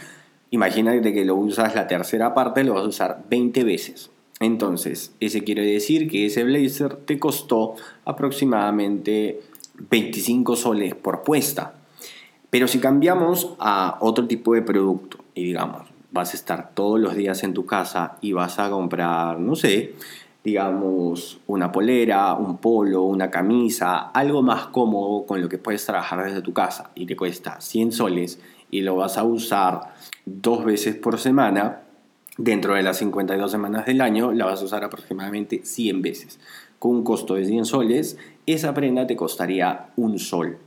Imagínate 0.55 1.13
que 1.13 1.25
lo 1.25 1.35
usas 1.35 1.75
la 1.75 1.89
tercera 1.89 2.33
parte, 2.33 2.63
lo 2.63 2.75
vas 2.75 2.85
a 2.85 2.89
usar 2.89 3.25
20 3.29 3.65
veces. 3.65 4.13
Entonces, 4.39 5.13
ese 5.19 5.43
quiere 5.43 5.67
decir 5.67 6.09
que 6.09 6.27
ese 6.27 6.45
blazer 6.45 6.95
te 6.95 7.19
costó 7.19 7.75
aproximadamente 8.05 9.41
25 9.91 10.55
soles 10.55 10.95
por 10.95 11.25
puesta. 11.25 11.75
Pero 12.51 12.69
si 12.69 12.79
cambiamos 12.79 13.57
a 13.59 13.99
otro 14.01 14.29
tipo 14.29 14.55
de 14.55 14.63
producto 14.63 15.19
y 15.35 15.43
digamos, 15.43 15.89
vas 16.13 16.35
a 16.35 16.37
estar 16.37 16.71
todos 16.73 17.01
los 17.01 17.17
días 17.17 17.43
en 17.43 17.53
tu 17.53 17.67
casa 17.67 18.17
y 18.21 18.33
vas 18.33 18.61
a 18.61 18.71
comprar, 18.71 19.41
no 19.41 19.57
sé, 19.57 19.97
digamos, 20.45 21.41
una 21.49 21.73
polera, 21.73 22.35
un 22.35 22.59
polo, 22.59 23.03
una 23.03 23.29
camisa, 23.29 24.11
algo 24.11 24.41
más 24.41 24.67
cómodo 24.67 25.27
con 25.27 25.41
lo 25.41 25.49
que 25.49 25.59
puedes 25.59 25.85
trabajar 25.85 26.25
desde 26.25 26.43
tu 26.43 26.53
casa 26.53 26.93
y 26.95 27.07
te 27.07 27.17
cuesta 27.17 27.61
100 27.61 27.91
soles 27.91 28.39
y 28.75 28.81
lo 28.83 28.97
vas 28.97 29.19
a 29.19 29.25
usar 29.25 29.95
dos 30.27 30.65
veces 30.65 30.97
por 30.97 31.19
semana, 31.19 31.83
dentro 32.37 32.75
de 32.75 32.83
las 32.83 32.99
52 32.99 33.51
semanas 33.51 33.87
del 33.87 34.01
año 34.01 34.33
la 34.33 34.47
vas 34.47 34.61
a 34.61 34.65
usar 34.65 34.83
aproximadamente 34.83 35.61
100 35.65 36.03
veces. 36.03 36.41
Con 36.79 36.97
un 36.97 37.05
costo 37.05 37.35
de 37.35 37.45
100 37.45 37.67
soles, 37.67 38.19
esa 38.47 38.75
prenda 38.75 39.07
te 39.07 39.17
costaría 39.17 39.87
un 39.97 40.19
sol 40.19 40.59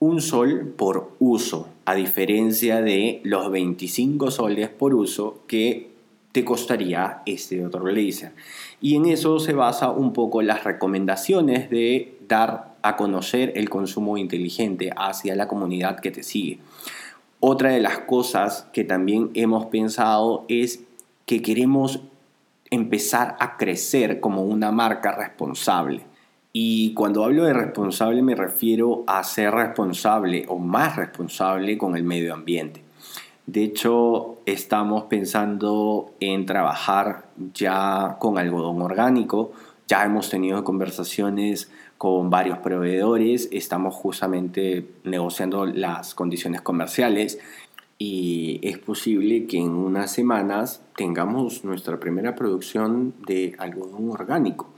un 0.00 0.20
sol 0.20 0.74
por 0.76 1.12
uso, 1.18 1.68
a 1.86 1.94
diferencia 1.94 2.82
de 2.82 3.22
los 3.24 3.50
25 3.50 4.30
soles 4.30 4.68
por 4.68 4.94
uso 4.94 5.44
que 5.46 5.92
te 6.32 6.44
costaría 6.44 7.22
este 7.24 7.64
otro 7.64 7.84
blazer. 7.84 8.32
Y 8.82 8.96
en 8.96 9.06
eso 9.06 9.38
se 9.38 9.54
basa 9.54 9.90
un 9.90 10.12
poco 10.12 10.42
las 10.42 10.64
recomendaciones 10.64 11.70
de 11.70 12.18
dar 12.28 12.74
a 12.82 12.96
conocer 12.96 13.52
el 13.56 13.70
consumo 13.70 14.18
inteligente 14.18 14.92
hacia 14.94 15.36
la 15.36 15.48
comunidad 15.48 16.00
que 16.00 16.10
te 16.10 16.22
sigue. 16.22 16.58
Otra 17.40 17.70
de 17.70 17.80
las 17.80 17.98
cosas 18.00 18.68
que 18.72 18.84
también 18.84 19.30
hemos 19.34 19.66
pensado 19.66 20.44
es 20.48 20.80
que 21.26 21.42
queremos 21.42 22.00
empezar 22.70 23.36
a 23.40 23.56
crecer 23.56 24.20
como 24.20 24.42
una 24.42 24.72
marca 24.72 25.12
responsable. 25.12 26.02
Y 26.52 26.94
cuando 26.94 27.24
hablo 27.24 27.44
de 27.44 27.52
responsable 27.52 28.22
me 28.22 28.34
refiero 28.34 29.04
a 29.06 29.24
ser 29.24 29.52
responsable 29.52 30.46
o 30.48 30.58
más 30.58 30.96
responsable 30.96 31.76
con 31.76 31.96
el 31.96 32.04
medio 32.04 32.32
ambiente. 32.32 32.82
De 33.46 33.62
hecho, 33.62 34.38
estamos 34.46 35.04
pensando 35.04 36.12
en 36.20 36.46
trabajar 36.46 37.26
ya 37.52 38.16
con 38.18 38.38
algodón 38.38 38.80
orgánico. 38.80 39.52
Ya 39.86 40.04
hemos 40.04 40.30
tenido 40.30 40.64
conversaciones 40.64 41.70
con 42.04 42.28
varios 42.28 42.58
proveedores. 42.58 43.48
Estamos 43.50 43.94
justamente 43.94 44.86
negociando 45.04 45.64
las 45.64 46.14
condiciones 46.14 46.60
comerciales 46.60 47.38
y 47.96 48.60
es 48.62 48.76
posible 48.76 49.46
que 49.46 49.56
en 49.56 49.70
unas 49.70 50.12
semanas 50.12 50.82
tengamos 50.98 51.64
nuestra 51.64 51.98
primera 51.98 52.34
producción 52.34 53.14
de 53.26 53.56
algodón 53.58 54.10
orgánico. 54.10 54.68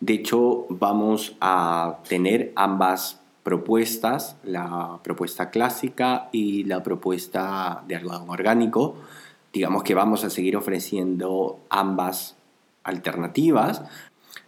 De 0.00 0.14
hecho, 0.14 0.64
vamos 0.70 1.36
a 1.42 1.98
tener 2.08 2.54
ambas 2.56 3.20
propuestas, 3.42 4.38
la 4.42 4.98
propuesta 5.04 5.50
clásica 5.50 6.30
y 6.32 6.64
la 6.64 6.82
propuesta 6.82 7.84
de 7.86 7.96
algodón 7.96 8.30
orgánico. 8.30 8.94
Digamos 9.52 9.82
que 9.82 9.94
vamos 9.94 10.24
a 10.24 10.30
seguir 10.30 10.56
ofreciendo 10.56 11.58
ambas 11.68 12.34
alternativas, 12.82 13.82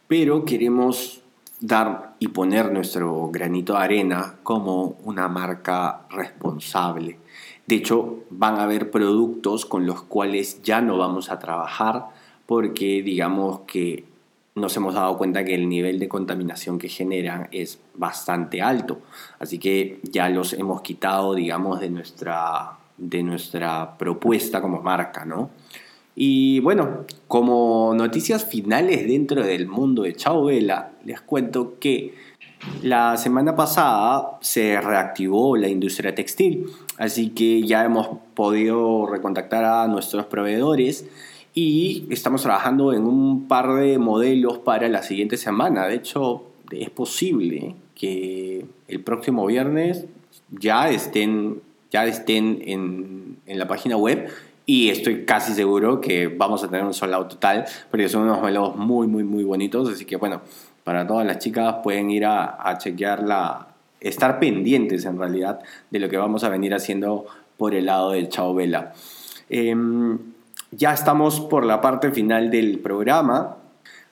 pero 0.08 0.46
queremos 0.46 1.20
dar 1.66 2.14
y 2.18 2.28
poner 2.28 2.70
nuestro 2.70 3.30
granito 3.30 3.72
de 3.72 3.78
arena 3.78 4.34
como 4.42 4.98
una 5.04 5.28
marca 5.28 6.02
responsable. 6.10 7.18
De 7.66 7.76
hecho, 7.76 8.24
van 8.28 8.56
a 8.56 8.64
haber 8.64 8.90
productos 8.90 9.64
con 9.64 9.86
los 9.86 10.02
cuales 10.02 10.62
ya 10.62 10.82
no 10.82 10.98
vamos 10.98 11.30
a 11.30 11.38
trabajar 11.38 12.06
porque 12.44 13.02
digamos 13.02 13.60
que 13.60 14.04
nos 14.54 14.76
hemos 14.76 14.94
dado 14.94 15.16
cuenta 15.16 15.42
que 15.42 15.54
el 15.54 15.66
nivel 15.66 15.98
de 15.98 16.06
contaminación 16.06 16.78
que 16.78 16.90
generan 16.90 17.48
es 17.50 17.80
bastante 17.94 18.60
alto. 18.60 19.00
Así 19.38 19.58
que 19.58 20.00
ya 20.02 20.28
los 20.28 20.52
hemos 20.52 20.82
quitado, 20.82 21.34
digamos, 21.34 21.80
de 21.80 21.88
nuestra, 21.88 22.72
de 22.98 23.22
nuestra 23.22 23.96
propuesta 23.96 24.60
como 24.60 24.82
marca, 24.82 25.24
¿no? 25.24 25.48
Y 26.16 26.60
bueno, 26.60 27.04
como 27.26 27.92
noticias 27.94 28.44
finales 28.44 29.06
dentro 29.06 29.42
del 29.42 29.66
mundo 29.66 30.02
de 30.02 30.14
Chao 30.14 30.44
Vela, 30.44 30.92
les 31.04 31.20
cuento 31.20 31.78
que 31.80 32.14
la 32.82 33.16
semana 33.16 33.56
pasada 33.56 34.38
se 34.40 34.80
reactivó 34.80 35.56
la 35.56 35.68
industria 35.68 36.14
textil, 36.14 36.66
así 36.98 37.30
que 37.30 37.62
ya 37.62 37.84
hemos 37.84 38.08
podido 38.34 39.06
recontactar 39.06 39.64
a 39.64 39.88
nuestros 39.88 40.26
proveedores 40.26 41.06
y 41.52 42.06
estamos 42.10 42.42
trabajando 42.42 42.92
en 42.92 43.04
un 43.04 43.48
par 43.48 43.74
de 43.74 43.98
modelos 43.98 44.58
para 44.58 44.88
la 44.88 45.02
siguiente 45.02 45.36
semana. 45.36 45.86
De 45.86 45.96
hecho, 45.96 46.44
es 46.70 46.90
posible 46.90 47.74
que 47.94 48.66
el 48.88 49.00
próximo 49.00 49.46
viernes 49.46 50.06
ya 50.50 50.90
estén, 50.90 51.60
ya 51.90 52.06
estén 52.06 52.62
en, 52.64 53.38
en 53.46 53.58
la 53.58 53.68
página 53.68 53.96
web 53.96 54.28
y 54.66 54.88
estoy 54.88 55.24
casi 55.24 55.52
seguro 55.52 56.00
que 56.00 56.28
vamos 56.28 56.64
a 56.64 56.68
tener 56.68 56.84
un 56.84 56.94
sold 56.94 57.28
total 57.28 57.66
porque 57.90 58.08
son 58.08 58.22
unos 58.22 58.40
modelos 58.40 58.76
muy, 58.76 59.06
muy, 59.06 59.24
muy 59.24 59.44
bonitos. 59.44 59.88
Así 59.90 60.04
que 60.04 60.16
bueno, 60.16 60.40
para 60.84 61.06
todas 61.06 61.26
las 61.26 61.38
chicas 61.38 61.76
pueden 61.82 62.10
ir 62.10 62.24
a, 62.24 62.68
a 62.68 62.78
chequear 62.78 63.24
estar 64.00 64.38
pendientes 64.38 65.04
en 65.04 65.18
realidad 65.18 65.60
de 65.90 65.98
lo 65.98 66.08
que 66.08 66.16
vamos 66.16 66.44
a 66.44 66.48
venir 66.48 66.74
haciendo 66.74 67.26
por 67.56 67.74
el 67.74 67.86
lado 67.86 68.12
de 68.12 68.28
Chao 68.28 68.54
Vela. 68.54 68.92
Em, 69.48 70.18
ya 70.70 70.92
estamos 70.92 71.40
por 71.40 71.64
la 71.64 71.80
parte 71.80 72.10
final 72.10 72.50
del 72.50 72.78
programa. 72.78 73.56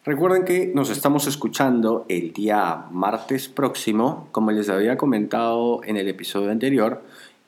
Recuerden 0.04 0.44
que 0.44 0.70
nos 0.74 0.90
estamos 0.90 1.26
escuchando 1.26 2.04
el 2.08 2.32
día 2.32 2.86
martes 2.90 3.48
próximo. 3.48 4.28
Como 4.32 4.50
les 4.50 4.68
había 4.68 4.96
comentado 4.96 5.82
en 5.84 5.96
el 5.96 6.08
episodio 6.08 6.50
anterior, 6.50 7.02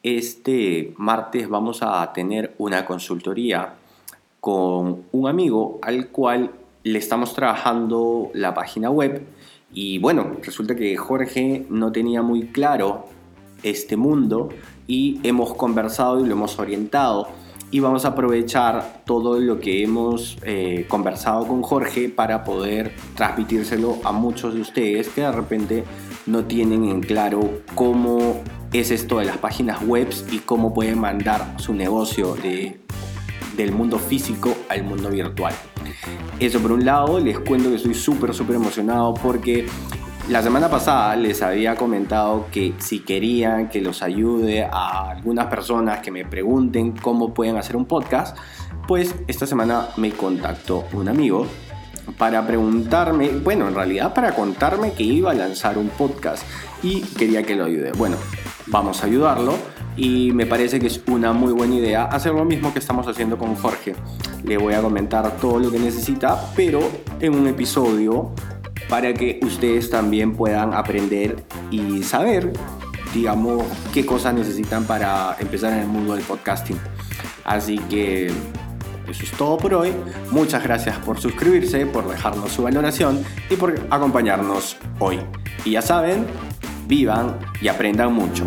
este 0.05 0.93
martes 0.99 1.49
vamos 1.49 1.83
a 1.83 2.13
tener 2.13 2.55
una 2.59 2.85
consultoría 2.85 3.75
con 4.39 5.05
un 5.11 5.27
amigo 5.27 5.79
al 5.81 6.09
cual 6.09 6.51
le 6.83 6.99
estamos 6.99 7.35
trabajando 7.35 8.31
la 8.35 8.53
página 8.53 8.91
web. 8.91 9.27
Y 9.73 9.99
bueno, 9.99 10.37
resulta 10.43 10.77
que 10.77 10.95
Jorge 10.97 11.67
no 11.71 11.91
tenía 11.91 12.21
muy 12.21 12.49
claro 12.49 13.07
este 13.63 13.97
mundo 13.97 14.51
y 14.87 15.21
hemos 15.23 15.55
conversado 15.55 16.21
y 16.21 16.29
lo 16.29 16.35
hemos 16.35 16.59
orientado 16.59 17.29
y 17.71 17.81
vamos 17.81 18.05
a 18.05 18.09
aprovechar 18.09 19.03
todo 19.07 19.41
lo 19.41 19.59
que 19.59 19.83
hemos 19.83 20.37
eh, 20.43 20.85
conversado 20.87 21.49
con 21.49 21.63
Jorge 21.63 22.11
para 22.11 22.45
poder 22.45 22.95
transmitírselo 23.17 23.99
a 24.05 24.13
muchos 24.13 24.55
de 24.55 24.61
ustedes 24.61 25.09
que 25.09 25.23
de 25.23 25.33
repente 25.33 25.85
no 26.27 26.45
tienen 26.45 26.85
en 26.85 27.01
claro 27.01 27.61
cómo 27.75 28.43
es 28.73 28.91
esto 28.91 29.19
de 29.19 29.27
las 29.27 29.39
páginas 29.39 29.83
web 29.83 30.09
y 30.31 30.39
cómo 30.39 30.75
pueden 30.75 30.99
mandar 30.99 31.55
su 31.59 31.75
negocio 31.75 32.35
de, 32.35 32.81
del 33.57 33.73
mundo 33.73 33.99
físico 33.99 34.55
al 34.69 34.85
mundo 34.85 35.11
virtual. 35.11 35.55
Eso 36.41 36.61
por 36.61 36.73
un 36.73 36.85
lado, 36.85 37.21
les 37.21 37.39
cuento 37.39 37.69
que 37.71 37.77
estoy 37.77 37.95
súper, 37.95 38.35
súper 38.35 38.57
emocionado 38.57 39.15
porque 39.15 39.67
la 40.29 40.43
semana 40.43 40.71
pasada 40.71 41.15
les 41.17 41.43
había 41.43 41.77
comentado 41.77 42.47
que 42.51 42.73
si 42.79 43.01
querían 43.01 43.69
que 43.69 43.81
los 43.81 44.03
ayude 44.03 44.65
a 44.65 45.11
algunas 45.11 45.47
personas 45.47 46.01
que 46.01 46.11
me 46.11 46.25
pregunten 46.25 46.93
cómo 46.93 47.35
pueden 47.35 47.57
hacer 47.57 47.77
un 47.77 47.85
podcast, 47.85 48.37
pues 48.89 49.15
esta 49.29 49.47
semana 49.47 49.89
me 49.97 50.13
contactó 50.13 50.85
un 50.93 51.09
amigo 51.09 51.47
para 52.19 52.47
preguntarme, 52.47 53.29
bueno, 53.29 53.69
en 53.69 53.75
realidad 53.75 54.15
para 54.15 54.35
contarme 54.35 54.93
que 54.93 55.03
iba 55.03 55.31
a 55.31 55.35
lanzar 55.35 55.79
un 55.79 55.89
podcast 55.89 56.45
y 56.83 57.01
quería 57.01 57.43
que 57.43 57.57
lo 57.57 57.65
ayude. 57.65 57.93
Bueno, 57.93 58.17
vamos 58.67 59.03
a 59.03 59.07
ayudarlo 59.07 59.55
y 59.97 60.33
me 60.33 60.47
parece 60.47 60.81
que 60.81 60.89
es 60.89 61.01
una 61.07 61.33
muy 61.33 61.53
buena 61.53 61.77
idea 61.77 62.05
hacer 62.05 62.33
lo 62.33 62.45
mismo 62.45 62.73
que 62.73 62.79
estamos 62.79 63.07
haciendo 63.07 63.39
con 63.39 63.55
Jorge. 63.55 63.95
Le 64.45 64.57
voy 64.57 64.75
a 64.75 64.83
comentar 64.83 65.37
todo 65.37 65.59
lo 65.59 65.71
que 65.71 65.79
necesita, 65.79 66.53
pero 66.57 66.81
en 67.21 67.35
un 67.35 67.47
episodio 67.47 68.33
para 68.89 69.15
que 69.15 69.41
ustedes 69.43 69.89
también 69.91 70.37
puedan 70.37 70.75
aprender 70.75 71.37
y 71.71 72.03
saber, 72.03 72.53
digamos, 73.15 73.65
qué 73.93 74.05
cosas 74.05 74.35
necesitan 74.35 74.85
para 74.85 75.37
empezar 75.39 75.73
en 75.73 75.81
el 75.81 75.87
mundo 75.87 76.15
del 76.15 76.25
podcasting. 76.25 76.79
Así 77.45 77.79
que 77.79 78.33
eso 79.09 79.25
es 79.25 79.31
todo 79.33 79.57
por 79.57 79.75
hoy. 79.75 79.93
Muchas 80.31 80.63
gracias 80.63 80.99
por 80.99 81.21
suscribirse, 81.21 81.87
por 81.87 82.09
dejarnos 82.09 82.53
su 82.53 82.63
valoración 82.63 83.25
y 83.51 83.57
por 83.57 83.75
acompañarnos 83.91 84.77
hoy. 84.99 85.21
Y 85.65 85.73
ya 85.73 85.83
saben, 85.83 86.27
vivan 86.87 87.39
y 87.61 87.69
aprendan 87.69 88.13
mucho. 88.13 88.45